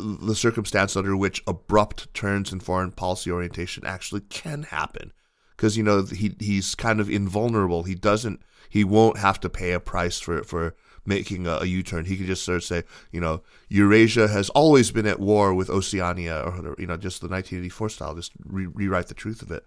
[0.00, 5.12] the circumstance under which abrupt turns in foreign policy orientation actually can happen?
[5.56, 7.84] Because, you know, he he's kind of invulnerable.
[7.84, 10.74] He doesn't, he won't have to pay a price for, for
[11.04, 12.06] making a a U-turn.
[12.06, 15.70] He can just sort of say, you know, Eurasia has always been at war with
[15.70, 19.64] Oceania, or you know, just the 1984 style, just re- rewrite the truth of it.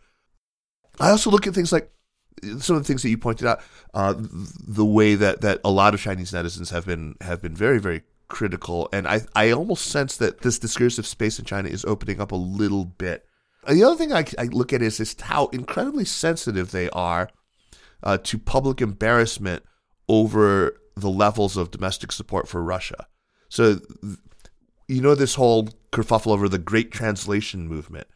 [1.00, 1.92] I also look at things like
[2.60, 3.62] some of the things that you pointed out,
[3.94, 7.80] uh, the way that, that a lot of Chinese netizens have been have been very
[7.80, 12.20] very critical, and I I almost sense that this discursive space in China is opening
[12.20, 13.26] up a little bit.
[13.68, 17.30] The other thing I, I look at is just how incredibly sensitive they are
[18.04, 19.64] uh, to public embarrassment
[20.08, 23.08] over the levels of domestic support for Russia.
[23.50, 23.80] So,
[24.88, 28.08] you know, this whole kerfuffle over the Great Translation movement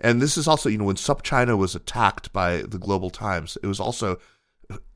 [0.00, 3.66] and this is also, you know, when SupChina was attacked by the Global Times, it
[3.66, 4.18] was also,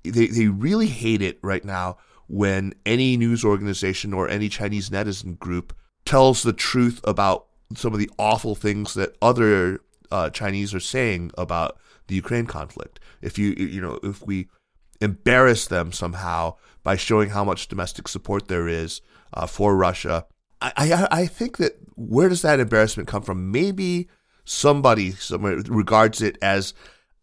[0.03, 1.99] they, they really hate it right now
[2.29, 7.99] when any news organization or any Chinese netizen group tells the truth about some of
[7.99, 13.01] the awful things that other uh, Chinese are saying about the Ukraine conflict.
[13.23, 14.49] If you, you know, if we
[15.01, 19.01] embarrass them somehow by showing how much domestic support there is
[19.33, 20.27] uh, for Russia,
[20.61, 23.51] I, I, I think that where does that embarrassment come from?
[23.51, 24.09] Maybe
[24.45, 26.75] somebody somewhere regards it as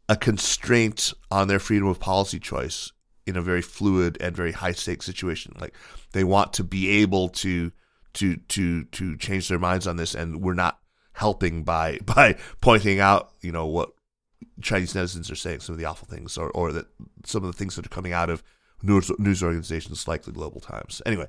[0.09, 2.91] a constraint on their freedom of policy choice
[3.31, 5.55] in a very fluid and very high stakes situation.
[5.59, 5.73] Like
[6.11, 7.71] they want to be able to
[8.13, 10.79] to to to change their minds on this, and we're not
[11.13, 13.91] helping by by pointing out you know what
[14.61, 16.87] Chinese netizens are saying, some of the awful things, or or that
[17.25, 18.43] some of the things that are coming out of
[18.83, 21.01] news news organizations like the Global Times.
[21.05, 21.27] Anyway,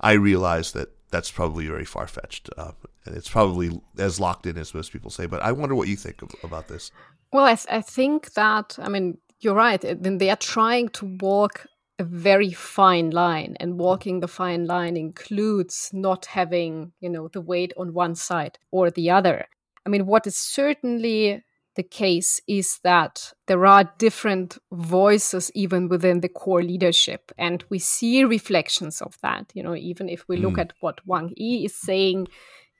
[0.00, 2.50] I realize that that's probably very far fetched.
[2.56, 2.72] Uh,
[3.04, 5.26] and it's probably as locked in as most people say.
[5.26, 6.90] But I wonder what you think of, about this.
[7.32, 9.80] Well, I, th- I think that, I mean, you're right.
[9.80, 11.66] They are trying to walk
[11.98, 17.40] a very fine line, and walking the fine line includes not having, you know, the
[17.40, 19.46] weight on one side or the other.
[19.86, 21.42] I mean, what is certainly
[21.76, 27.78] the case is that there are different voices even within the core leadership and we
[27.78, 30.62] see reflections of that you know even if we look mm.
[30.62, 32.26] at what wang yi is saying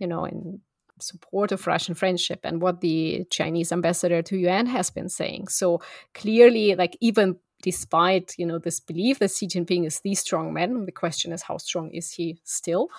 [0.01, 0.61] you know in
[1.01, 5.81] support of russian friendship and what the chinese ambassador to un has been saying so
[6.15, 10.85] clearly like even despite you know this belief that Xi Jinping is the strong man,
[10.85, 12.91] the question is how strong is he still?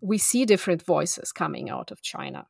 [0.00, 2.46] We see different voices coming out of China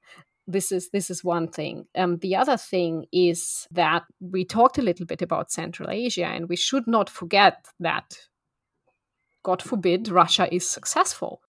[0.48, 1.86] this is this is one thing.
[1.94, 6.48] Um, the other thing is that we talked a little bit about Central Asia, and
[6.48, 8.18] we should not forget that,
[9.44, 11.42] God forbid, Russia is successful.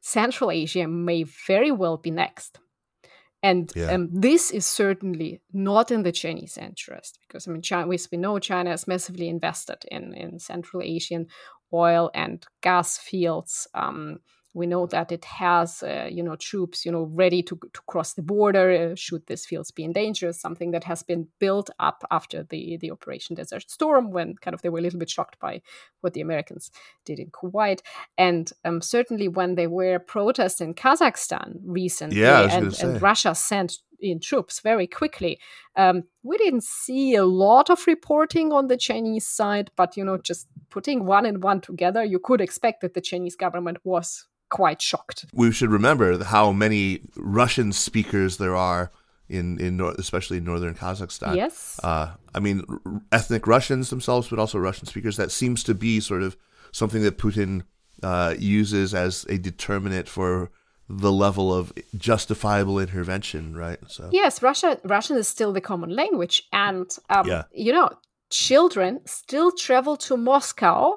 [0.00, 2.58] Central Asia may very well be next.
[3.42, 3.92] And yeah.
[3.92, 8.18] um, this is certainly not in the Chinese interest because I mean, China, as we
[8.18, 11.28] know, China is massively invested in, in Central Asian
[11.72, 13.68] oil and gas fields.
[13.74, 14.18] Um,
[14.54, 18.14] we know that it has, uh, you know, troops, you know, ready to, to cross
[18.14, 20.32] the border uh, should these fields be in danger.
[20.32, 24.62] Something that has been built up after the the Operation Desert Storm, when kind of
[24.62, 25.60] they were a little bit shocked by
[26.00, 26.70] what the Americans
[27.04, 27.80] did in Kuwait,
[28.16, 33.78] and um, certainly when there were protests in Kazakhstan recently, yeah, and, and Russia sent
[34.00, 35.38] in troops very quickly.
[35.76, 40.18] Um, we didn't see a lot of reporting on the Chinese side, but you know,
[40.18, 44.80] just putting one and one together, you could expect that the Chinese government was quite
[44.80, 45.26] shocked.
[45.32, 48.90] We should remember how many Russian speakers there are
[49.28, 51.36] in in especially in northern Kazakhstan.
[51.36, 51.78] Yes.
[51.82, 52.64] Uh, I mean,
[53.12, 55.16] ethnic Russians themselves, but also Russian speakers.
[55.16, 56.36] That seems to be sort of
[56.72, 57.62] something that Putin
[58.02, 60.50] uh, uses as a determinant for
[60.88, 63.78] the level of justifiable intervention, right?
[63.88, 67.44] So yes, Russia Russian is still the common language, and um, yeah.
[67.52, 67.90] you know,
[68.30, 70.94] children still travel to Moscow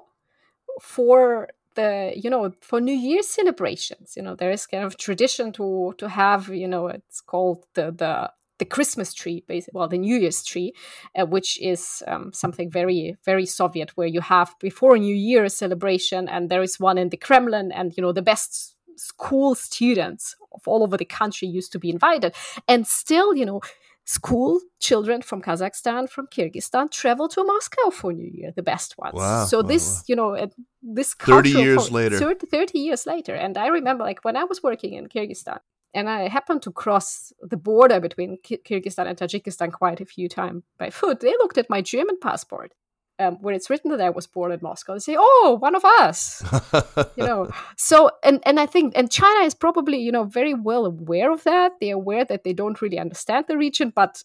[0.81, 5.51] for the you know for New Year's celebrations, you know there is kind of tradition
[5.53, 8.31] to to have you know it's called the the
[8.61, 10.75] the Christmas tree, basically, well, the New Year's tree,
[11.19, 16.29] uh, which is um, something very, very Soviet, where you have before New Year celebration,
[16.29, 20.61] and there is one in the Kremlin, and you know the best school students of
[20.67, 22.35] all over the country used to be invited,
[22.67, 23.61] and still, you know,
[24.05, 29.13] school children from Kazakhstan, from Kyrgyzstan travel to Moscow for New Year, the best ones.
[29.13, 30.03] Wow, so wow, this, wow.
[30.07, 30.49] you know,
[30.81, 32.17] this 30 years later.
[32.17, 33.35] 30, 30 years later.
[33.35, 35.59] And I remember like when I was working in Kyrgyzstan,
[35.93, 40.63] and I happened to cross the border between Kyrgyzstan and Tajikistan quite a few times
[40.77, 41.19] by foot.
[41.19, 42.73] They looked at my German passport,
[43.22, 44.93] um, where it's written that I was born in Moscow.
[44.93, 46.43] They say, "Oh, one of us,"
[47.15, 47.49] you know.
[47.78, 51.43] So, and and I think, and China is probably, you know, very well aware of
[51.43, 51.74] that.
[51.80, 54.24] They're aware that they don't really understand the region, but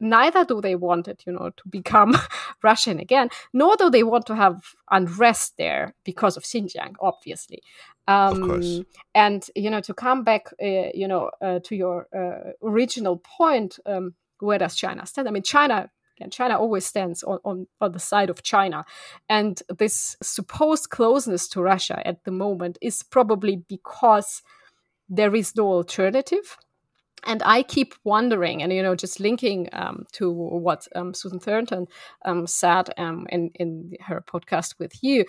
[0.00, 2.16] neither do they want it, you know, to become
[2.62, 7.62] Russian again, nor do they want to have unrest there because of Xinjiang, obviously.
[8.06, 8.80] Um, of course.
[9.14, 13.78] And, you know, to come back, uh, you know, uh, to your uh, original point,
[13.86, 15.28] um, where does China stand?
[15.28, 15.90] I mean, China.
[16.16, 18.84] Again, China always stands on, on, on the side of China.
[19.28, 24.42] And this supposed closeness to Russia at the moment is probably because
[25.08, 26.56] there is no alternative
[27.26, 31.86] and I keep wondering, and you know, just linking um, to what um, Susan Thornton
[32.24, 35.24] um, said um, in in her podcast with you,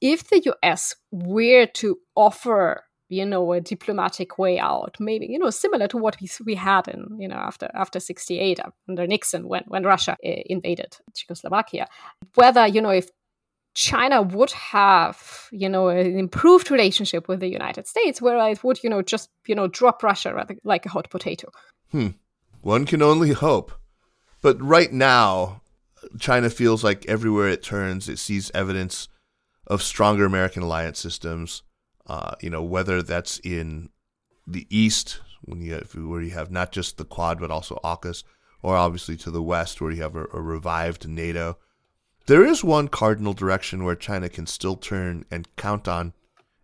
[0.00, 0.96] if the U.S.
[1.10, 6.16] were to offer you know a diplomatic way out maybe you know similar to what
[6.20, 10.42] we, we had in you know after after 68 under nixon when when russia uh,
[10.46, 11.86] invaded czechoslovakia
[12.34, 13.10] whether you know if
[13.74, 18.82] China would have, you know, an improved relationship with the United States, where it would,
[18.82, 20.34] you know, just, you know, drop Russia
[20.64, 21.48] like a hot potato.
[21.92, 22.08] Hmm.
[22.62, 23.72] One can only hope.
[24.42, 25.62] But right now,
[26.18, 29.08] China feels like everywhere it turns, it sees evidence
[29.66, 31.62] of stronger American alliance systems.
[32.06, 33.90] Uh, you know, whether that's in
[34.46, 38.24] the east, when you have, where you have not just the Quad but also AUKUS,
[38.62, 41.56] or obviously to the west, where you have a, a revived NATO
[42.30, 46.12] there is one cardinal direction where China can still turn and count on,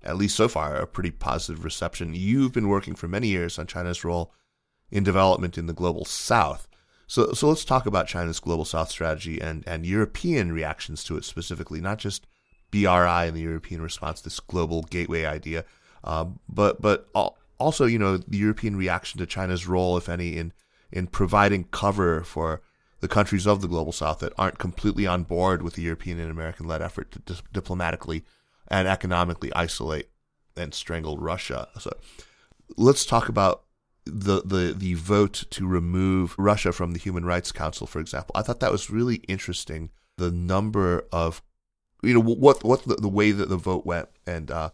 [0.00, 2.14] at least so far, a pretty positive reception.
[2.14, 4.32] You've been working for many years on China's role
[4.92, 6.68] in development in the global south.
[7.08, 11.24] So, so let's talk about China's global south strategy and, and European reactions to it
[11.24, 12.28] specifically, not just
[12.70, 15.64] BRI and the European response, this global gateway idea,
[16.04, 17.08] uh, but but
[17.58, 20.52] also you know the European reaction to China's role, if any, in
[20.92, 22.62] in providing cover for
[23.00, 26.30] the countries of the global south that aren't completely on board with the European and
[26.30, 28.24] American led effort to diplomatically
[28.68, 30.08] and economically isolate
[30.56, 31.68] and strangle Russia.
[31.78, 31.90] So
[32.76, 33.64] let's talk about
[34.04, 38.32] the, the, the vote to remove Russia from the Human Rights Council, for example.
[38.34, 39.90] I thought that was really interesting.
[40.16, 41.42] The number of,
[42.06, 44.70] you know, what, what the, the way that the vote went and uh,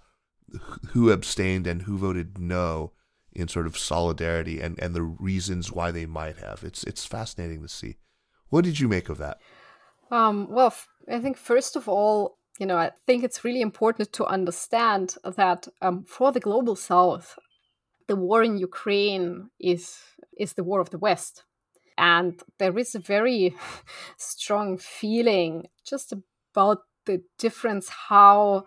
[0.88, 2.92] who abstained and who voted no
[3.32, 6.62] in sort of solidarity and, and the reasons why they might have.
[6.62, 7.96] It's, it's fascinating to see.
[8.50, 9.38] What did you make of that?
[10.10, 10.74] Um, well,
[11.10, 15.66] I think first of all, you know, I think it's really important to understand that
[15.80, 17.38] um, for the global South,
[18.08, 19.96] the war in Ukraine is
[20.38, 21.44] is the war of the West,
[21.96, 23.54] and there is a very
[24.18, 28.64] strong feeling just about the difference how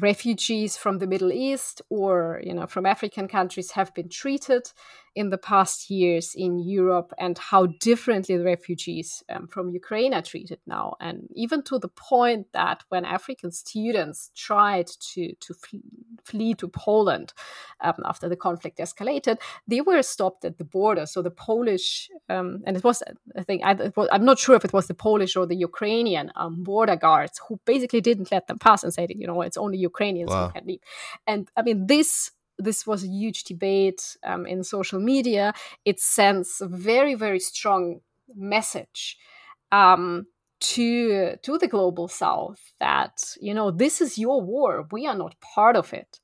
[0.00, 4.70] refugees from the Middle East or you know from African countries have been treated
[5.14, 10.22] in the past years in Europe and how differently the refugees um, from Ukraine are
[10.22, 10.94] treated now.
[11.00, 15.82] And even to the point that when African students tried to to flee
[16.32, 17.32] to Poland
[17.80, 22.62] um, after the conflict escalated they were stopped at the border so the Polish um,
[22.66, 23.02] and it was
[23.36, 26.62] I think I, am not sure if it was the Polish or the Ukrainian um,
[26.62, 30.30] border guards who basically didn't let them pass and said you know it's only Ukrainians
[30.30, 30.46] wow.
[30.46, 30.80] who can leave.
[31.26, 35.52] And I mean, this this was a huge debate um, in social media.
[35.84, 38.00] It sends a very very strong
[38.34, 39.16] message
[39.72, 40.26] um,
[40.60, 44.86] to to the global South that you know this is your war.
[44.90, 46.20] We are not part of it.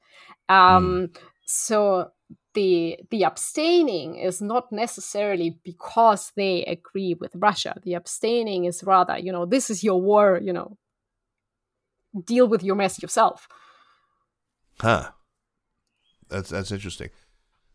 [0.48, 1.16] Um, mm.
[1.46, 2.10] So
[2.54, 7.74] the the abstaining is not necessarily because they agree with Russia.
[7.82, 10.40] The abstaining is rather, you know, this is your war.
[10.42, 10.78] You know,
[12.24, 13.48] deal with your mess yourself.
[14.80, 15.10] Huh.
[16.28, 17.10] That's that's interesting.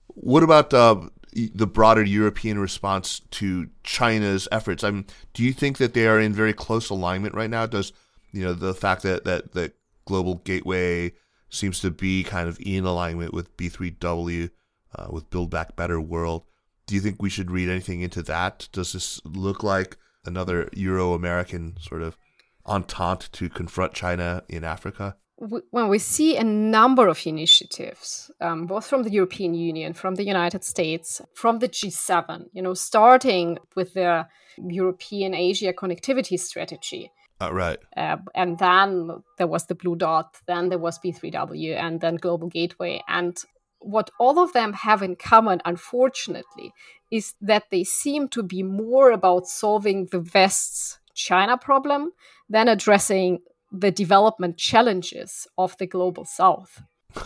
[0.07, 1.01] What about uh,
[1.33, 4.83] the broader European response to China's efforts?
[4.83, 7.65] I mean, do you think that they are in very close alignment right now?
[7.65, 7.93] Does
[8.31, 9.75] you know the fact that that that
[10.05, 11.13] global gateway
[11.49, 14.49] seems to be kind of in alignment with B3W,
[14.95, 16.45] uh, with Build Back Better World?
[16.85, 18.67] Do you think we should read anything into that?
[18.71, 22.17] Does this look like another Euro American sort of
[22.65, 25.15] entente to confront China in Africa?
[25.39, 30.25] When we see a number of initiatives, um, both from the European Union, from the
[30.25, 34.27] United States, from the G7, you know, starting with the
[34.57, 37.11] European Asia connectivity strategy.
[37.41, 37.79] Uh, right.
[37.95, 42.49] Uh, and then there was the Blue Dot, then there was B3W, and then Global
[42.49, 43.01] Gateway.
[43.07, 43.37] And
[43.79, 46.73] what all of them have in common, unfortunately,
[47.11, 52.11] is that they seem to be more about solving the West's China problem
[52.49, 53.39] than addressing
[53.71, 56.81] the development challenges of the global south.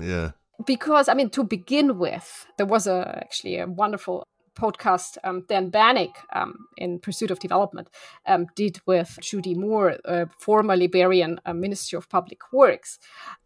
[0.00, 0.32] yeah.
[0.66, 4.24] Because, I mean, to begin with, there was a, actually a wonderful
[4.54, 7.88] podcast um, Dan Banik um, in Pursuit of Development
[8.26, 12.98] um, did with Gyude Moore, uh, former Liberian uh, Minister of Public Works.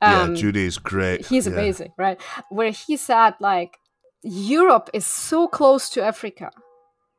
[0.03, 1.26] yeah, um, Gyude is great.
[1.26, 1.55] He's yeah.
[1.55, 2.20] amazing, right?
[2.51, 3.78] Where he said, like,
[4.22, 6.51] Europe is so close to Africa.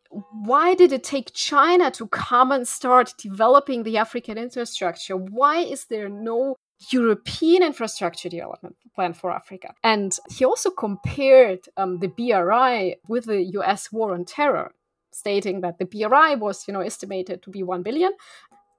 [0.09, 5.15] Why did it take China to come and start developing the African infrastructure?
[5.15, 6.55] Why is there no
[6.91, 9.73] European infrastructure development plan for Africa.
[9.83, 14.71] And he also compared um, the BRI with the US war on terror,
[15.11, 18.13] stating that the BRI was, you know, estimated to be 1 billion,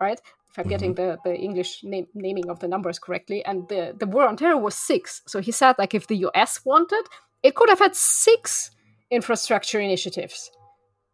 [0.00, 0.18] right?
[0.48, 0.70] If I'm mm-hmm.
[0.70, 3.44] getting the, the English name, naming of the numbers correctly.
[3.44, 5.22] And the, the war on terror was six.
[5.26, 7.04] So he said, like, if the US wanted,
[7.42, 8.70] it could have had six
[9.10, 10.50] infrastructure initiatives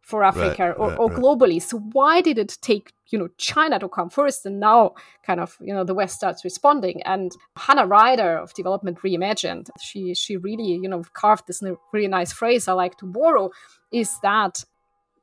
[0.07, 1.55] for Africa right, or, right, or globally.
[1.55, 1.63] Right.
[1.63, 4.95] So why did it take you know China to come first, and now
[5.25, 7.03] kind of you know the West starts responding?
[7.03, 11.61] And Hannah Ryder of Development Reimagined, she she really you know carved this
[11.93, 13.51] really nice phrase I like to borrow,
[13.93, 14.65] is that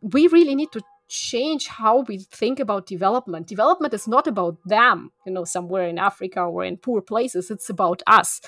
[0.01, 3.47] we really need to change how we think about development.
[3.47, 7.49] Development is not about them, you know, somewhere in Africa or in poor places.
[7.49, 8.41] It's about us.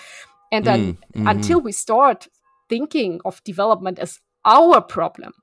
[0.51, 1.27] And then mm, mm-hmm.
[1.27, 2.27] until we start
[2.67, 5.33] thinking of development as our problem,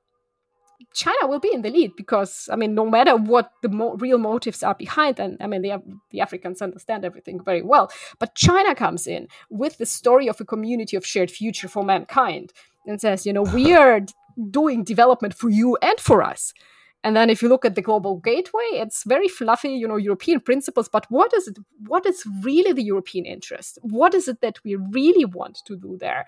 [0.93, 4.17] China will be in the lead because I mean, no matter what the mo- real
[4.17, 5.81] motives are behind, and I mean, the,
[6.11, 10.45] the Africans understand everything very well, but China comes in with the story of a
[10.45, 12.53] community of shared future for mankind
[12.85, 14.01] and says, you know, we are
[14.49, 16.53] doing development for you and for us.
[17.03, 20.39] And then if you look at the global gateway, it's very fluffy, you know, European
[20.39, 20.87] principles.
[20.87, 21.57] But what is it?
[21.87, 23.77] What is really the European interest?
[23.81, 26.25] What is it that we really want to do there?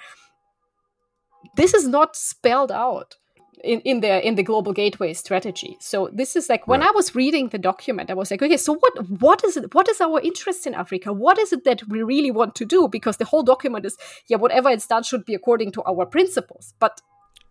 [1.56, 3.16] This is not spelled out
[3.64, 5.78] in, in the in the global gateway strategy.
[5.80, 6.90] So this is like when right.
[6.90, 9.88] i was reading the document i was like okay so what what is it what
[9.90, 11.14] is our interest in africa?
[11.14, 12.88] What is it that we really want to do?
[12.88, 13.98] Because the whole document is
[14.28, 17.02] yeah whatever it's done should be according to our principles but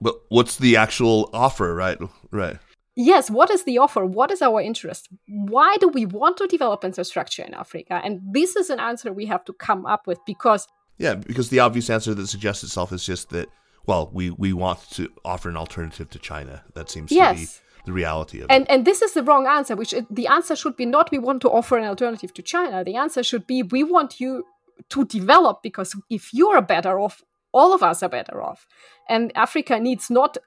[0.01, 1.99] but what's the actual offer right?
[2.31, 2.59] Right.
[2.97, 4.05] Yes what is the offer?
[4.05, 5.09] What is our interest?
[5.27, 8.01] Why do we want to develop infrastructure in africa?
[8.05, 11.61] And this is an answer we have to come up with because yeah because the
[11.61, 13.49] obvious answer that suggests itself is just that
[13.87, 16.63] well, we, we want to offer an alternative to China.
[16.75, 17.37] That seems yes.
[17.39, 17.53] to be
[17.87, 18.71] the reality of and, it.
[18.71, 21.43] And this is the wrong answer, which uh, the answer should be not we want
[21.43, 22.83] to offer an alternative to China.
[22.85, 24.45] The answer should be we want you
[24.91, 27.23] to develop because if you're better off,
[27.53, 28.67] all of us are better off.
[29.09, 30.39] And Africa needs not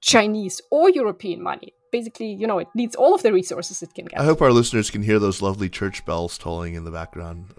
[0.00, 1.72] Chinese or European money.
[1.90, 4.20] Basically, you know, it needs all of the resources it can get.
[4.20, 7.54] I hope our listeners can hear those lovely church bells tolling in the background.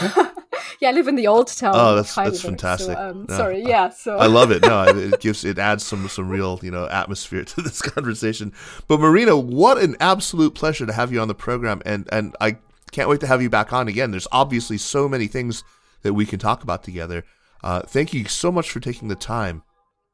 [0.80, 1.72] yeah, I live in the old town.
[1.74, 2.96] Oh, that's that's fantastic.
[2.96, 3.90] So, um, no, sorry, yeah.
[3.90, 4.62] So I love it.
[4.62, 8.52] No, it gives it adds some some real you know atmosphere to this conversation.
[8.88, 12.58] But Marina, what an absolute pleasure to have you on the program, and and I
[12.92, 14.10] can't wait to have you back on again.
[14.10, 15.64] There's obviously so many things
[16.02, 17.24] that we can talk about together.
[17.62, 19.62] Uh, thank you so much for taking the time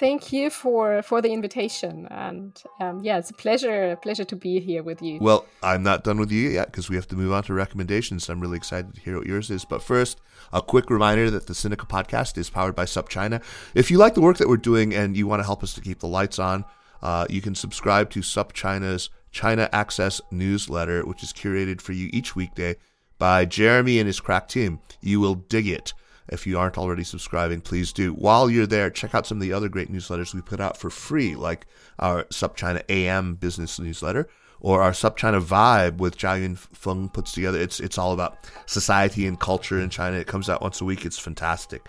[0.03, 4.59] thank you for for the invitation and um, yeah it's a pleasure pleasure to be
[4.59, 7.31] here with you well i'm not done with you yet because we have to move
[7.31, 10.21] on to recommendations i'm really excited to hear what yours is but first
[10.53, 13.43] a quick reminder that the Sinica podcast is powered by SupChina.
[13.75, 15.81] If you like the work that we're doing and you want to help us to
[15.81, 16.65] keep the lights on,
[17.01, 22.37] uh, you can subscribe to SupChina's China Access newsletter, which is curated for you each
[22.37, 22.77] weekday
[23.19, 24.81] by Jeremy and his crack team.
[25.01, 25.95] You will dig it.
[26.29, 28.13] If you aren't already subscribing, please do.
[28.13, 30.91] While you're there, check out some of the other great newsletters we put out for
[30.91, 31.67] free, like
[31.99, 34.29] our SupChina AM business newsletter
[34.63, 37.59] or our SupChina Vibe with Jiayun Feng puts together.
[37.59, 40.17] It's it's all about society and culture in China.
[40.17, 41.05] It comes out once a week.
[41.05, 41.89] It's fantastic.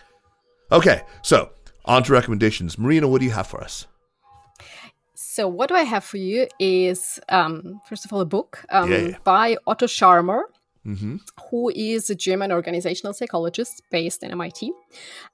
[0.71, 1.51] Okay, so
[1.85, 2.77] on to recommendations.
[2.77, 3.87] Marina, what do you have for us?
[5.13, 8.91] So what do I have for you is um, first of all a book um,
[8.91, 9.17] yeah.
[9.23, 10.43] by Otto Scharmer
[10.85, 11.17] mm-hmm.
[11.49, 14.71] who is a German organizational psychologist based in MIT.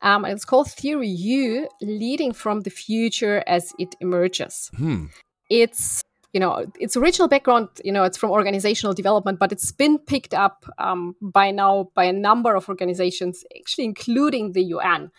[0.02, 4.70] Um, it's called Theory U Leading from the Future as It Emerges.
[4.76, 5.06] Hmm.
[5.50, 9.98] It's you know its original background you know it's from organizational development but it's been
[9.98, 15.10] picked up um, by now by a number of organizations actually including the un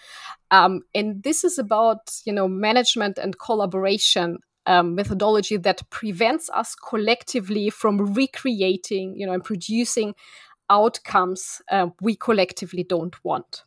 [0.52, 6.74] um, and this is about you know management and collaboration um, methodology that prevents us
[6.74, 10.14] collectively from recreating, you know, and producing
[10.68, 13.64] outcomes uh, we collectively don't want.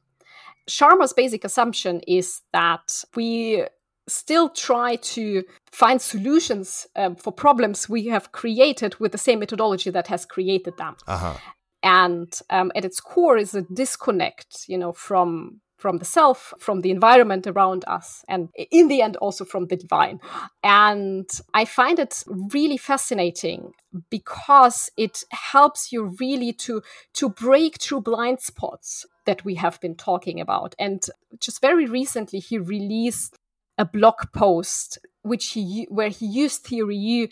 [0.70, 3.66] Scharmer's basic assumption is that we
[4.08, 9.89] still try to find solutions um, for problems we have created with the same methodology
[9.89, 10.96] that has created them.
[11.08, 11.36] Uh-huh.
[11.82, 16.79] And um, at its core is a disconnect, you know, from from the self, from
[16.79, 20.17] the environment around us, and in the end, also from the divine.
[20.63, 22.23] And I find it
[22.57, 23.73] really fascinating
[24.09, 26.81] because it helps you really to,
[27.15, 30.73] to break through blind spots that we have been talking about.
[30.79, 31.03] And
[31.45, 33.38] just very recently, he released
[33.77, 37.27] a blog post which he where he used theory U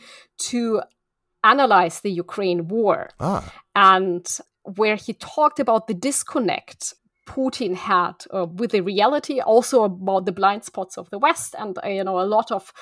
[0.50, 0.82] to
[1.42, 3.12] analyze the Ukraine war.
[3.18, 3.50] Ah.
[3.76, 4.26] And
[4.64, 6.94] where he talked about the disconnect
[7.28, 11.78] Putin had uh, with the reality, also about the blind spots of the West, and
[11.84, 12.74] uh, you know a lot of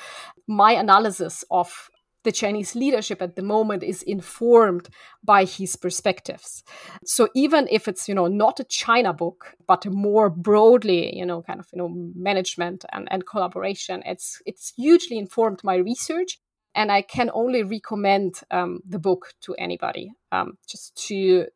[0.47, 1.89] my analysis of
[2.23, 4.89] the Chinese leadership at the moment is informed
[5.23, 6.63] by his perspectives.
[7.05, 11.41] So even if it's you know not a China book, but more broadly you know
[11.41, 16.39] kind of you know management and, and collaboration, it's it's hugely informed my research.
[16.75, 21.47] And I can only recommend um, the book to anybody, um, just to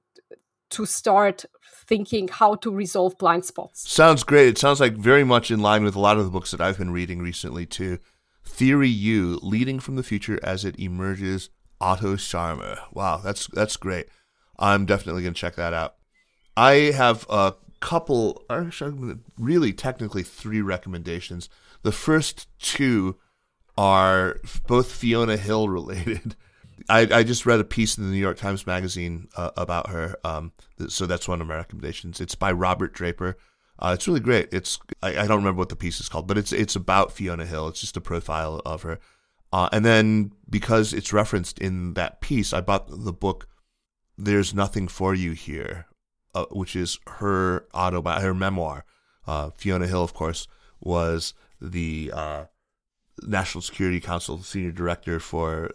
[0.73, 1.45] to start
[1.85, 3.89] thinking how to resolve blind spots.
[3.89, 4.47] Sounds great.
[4.47, 6.77] It sounds like very much in line with a lot of the books that I've
[6.77, 7.99] been reading recently too.
[8.45, 11.49] Theory U, leading from the future as it emerges.
[11.81, 12.79] Otto Scharmer.
[12.93, 14.07] Wow, that's that's great.
[14.57, 15.95] I'm definitely going to check that out.
[16.55, 21.49] I have a couple, actually, really technically three recommendations.
[21.81, 23.17] The first two
[23.77, 26.35] are both Fiona Hill related.
[26.89, 30.15] I, I just read a piece in the New York Times Magazine uh, about her.
[30.23, 30.51] Um,
[30.87, 32.19] so that's one of my recommendations.
[32.19, 33.37] It's by Robert Draper.
[33.79, 34.49] Uh, it's really great.
[34.51, 37.45] It's I, I, don't remember what the piece is called, but it's it's about Fiona
[37.45, 37.67] Hill.
[37.67, 38.99] It's just a profile of her.
[39.51, 43.47] Uh, and then because it's referenced in that piece, I bought the book
[44.17, 45.87] "There's Nothing for You Here,"
[46.35, 48.85] uh, which is her autobi- her memoir.
[49.25, 50.47] Uh, Fiona Hill, of course,
[50.79, 52.45] was the uh,
[53.21, 55.71] National Security Council senior director for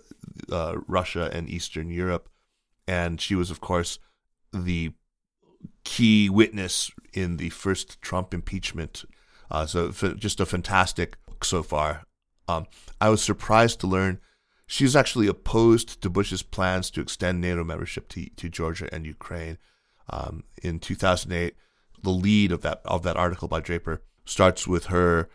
[0.51, 2.29] uh, Russia and Eastern Europe,
[2.87, 3.99] and she was, of course,
[4.53, 4.93] the
[5.85, 9.05] key witness in the first Trump impeachment.
[9.51, 12.05] Uh, so, just a fantastic book so far.
[12.47, 12.66] Um,
[13.01, 14.20] I was surprised to learn
[14.66, 19.07] she was actually opposed to Bush's plans to extend NATO membership to, to Georgia and
[19.07, 19.57] Ukraine.
[20.11, 21.55] Um, in 2008,
[22.03, 25.29] the lead of that of that article by Draper starts with her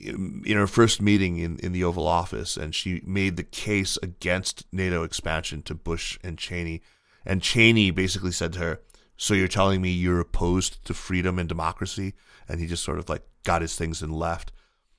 [0.00, 4.64] in her first meeting in, in the Oval Office, and she made the case against
[4.72, 6.82] NATO expansion to Bush and Cheney.
[7.24, 8.80] And Cheney basically said to her,
[9.16, 12.14] So you're telling me you're opposed to freedom and democracy?
[12.48, 14.52] And he just sort of like got his things and left.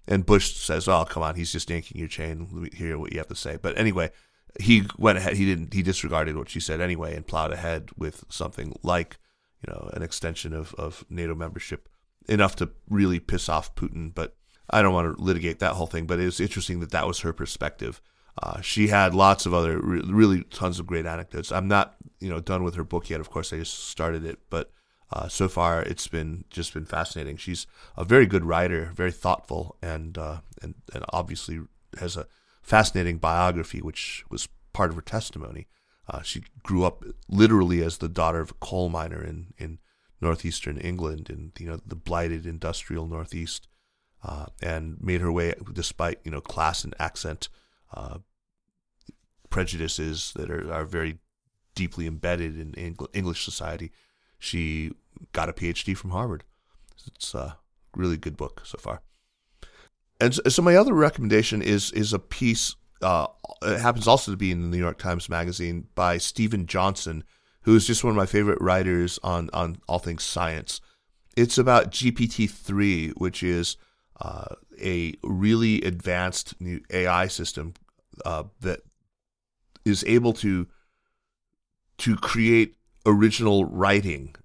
[0.07, 2.47] And Bush says, Oh, come on, he's just yanking your chain.
[2.51, 3.57] Let me hear what you have to say.
[3.61, 4.11] But anyway,
[4.59, 8.25] he went ahead, he didn't, he disregarded what she said anyway and plowed ahead with
[8.29, 9.17] something like,
[9.65, 11.87] you know, an extension of, of NATO membership,
[12.27, 14.13] enough to really piss off Putin.
[14.13, 14.35] But
[14.69, 17.19] I don't want to litigate that whole thing, but it was interesting that that was
[17.19, 18.01] her perspective.
[18.41, 21.51] Uh, she had lots of other re- really tons of great anecdotes.
[21.51, 23.19] I'm not you know done with her book yet.
[23.19, 24.71] Of course, I just started it, but
[25.11, 27.37] uh, so far it's been just been fascinating.
[27.37, 31.59] She's a very good writer, very thoughtful, and uh, and and obviously
[31.99, 32.27] has a
[32.61, 35.67] fascinating biography, which was part of her testimony.
[36.07, 39.79] Uh, she grew up literally as the daughter of a coal miner in in
[40.21, 43.67] northeastern England, in you know the blighted industrial northeast
[44.23, 47.49] uh, and made her way despite you know class and accent
[47.93, 48.19] uh,
[49.49, 51.19] prejudices that are, are very
[51.75, 53.91] deeply embedded in English society.
[54.39, 54.91] She
[55.33, 56.43] got a PhD from Harvard.
[57.07, 57.57] It's a
[57.95, 59.01] really good book so far.
[60.19, 62.75] And so, so my other recommendation is is a piece.
[63.01, 63.27] Uh,
[63.63, 67.23] it happens also to be in the New York Times Magazine by Steven Johnson,
[67.63, 70.79] who is just one of my favorite writers on on all things science.
[71.35, 73.77] It's about GPT three, which is
[74.21, 77.73] uh, a really advanced new AI system
[78.25, 78.81] uh, that
[79.85, 80.67] is able to
[81.97, 84.35] to create original writing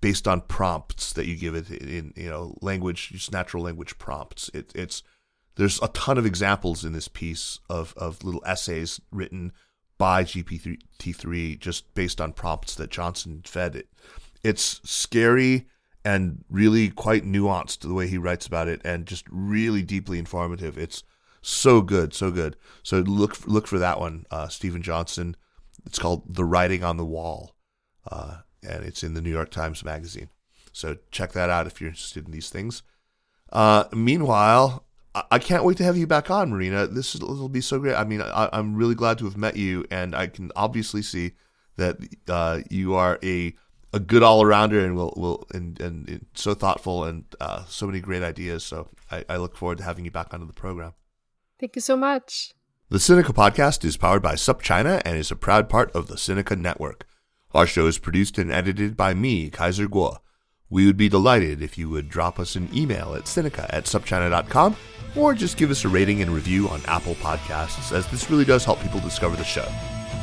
[0.00, 4.50] based on prompts that you give it in you know language just natural language prompts
[4.54, 5.02] it, it's
[5.56, 9.52] there's a ton of examples in this piece of, of little essays written
[9.98, 13.88] by GPT-3 just based on prompts that Johnson fed it.
[14.42, 15.66] It's scary
[16.04, 20.76] and really quite nuanced the way he writes about it and just really deeply informative.
[20.76, 21.04] It's
[21.40, 22.56] so good, so good.
[22.82, 25.36] So look look for that one, uh, Steven Johnson.
[25.86, 27.56] It's called The Writing on the Wall,
[28.10, 30.28] uh, and it's in the New York Times Magazine.
[30.72, 32.82] So check that out if you're interested in these things.
[33.52, 36.86] Uh, meanwhile, I-, I can't wait to have you back on, Marina.
[36.86, 37.94] This will be so great.
[37.94, 41.32] I mean, I- I'm really glad to have met you, and I can obviously see
[41.76, 41.98] that
[42.28, 43.54] uh, you are a
[43.92, 47.86] a good all arounder and will will and, and, and, so thoughtful and uh, so
[47.86, 48.64] many great ideas.
[48.64, 50.94] So I, I look forward to having you back onto the program.
[51.60, 52.54] Thank you so much.
[52.88, 56.58] The Sinica podcast is powered by SupChina and is a proud part of the Sinica
[56.58, 57.06] Network.
[57.54, 60.18] Our show is produced and edited by me, Kaiser Kuo.
[60.68, 64.76] We would be delighted if you would drop us an email at Sinica at supchina.com
[65.14, 68.64] or just give us a rating and review on Apple Podcasts, as this really does
[68.64, 69.70] help people discover the show.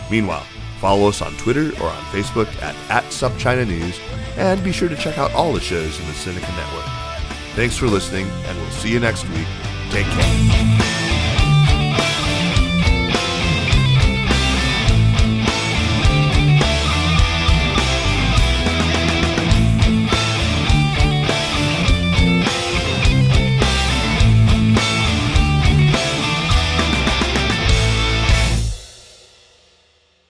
[0.10, 0.46] Meanwhile,
[0.80, 4.00] follow us on Twitter or on Facebook at, at SupChina News,
[4.38, 6.86] and be sure to check out all the shows in the Sinica Network.
[7.56, 9.48] Thanks for listening, and we'll see you next week.
[9.90, 10.99] Take care.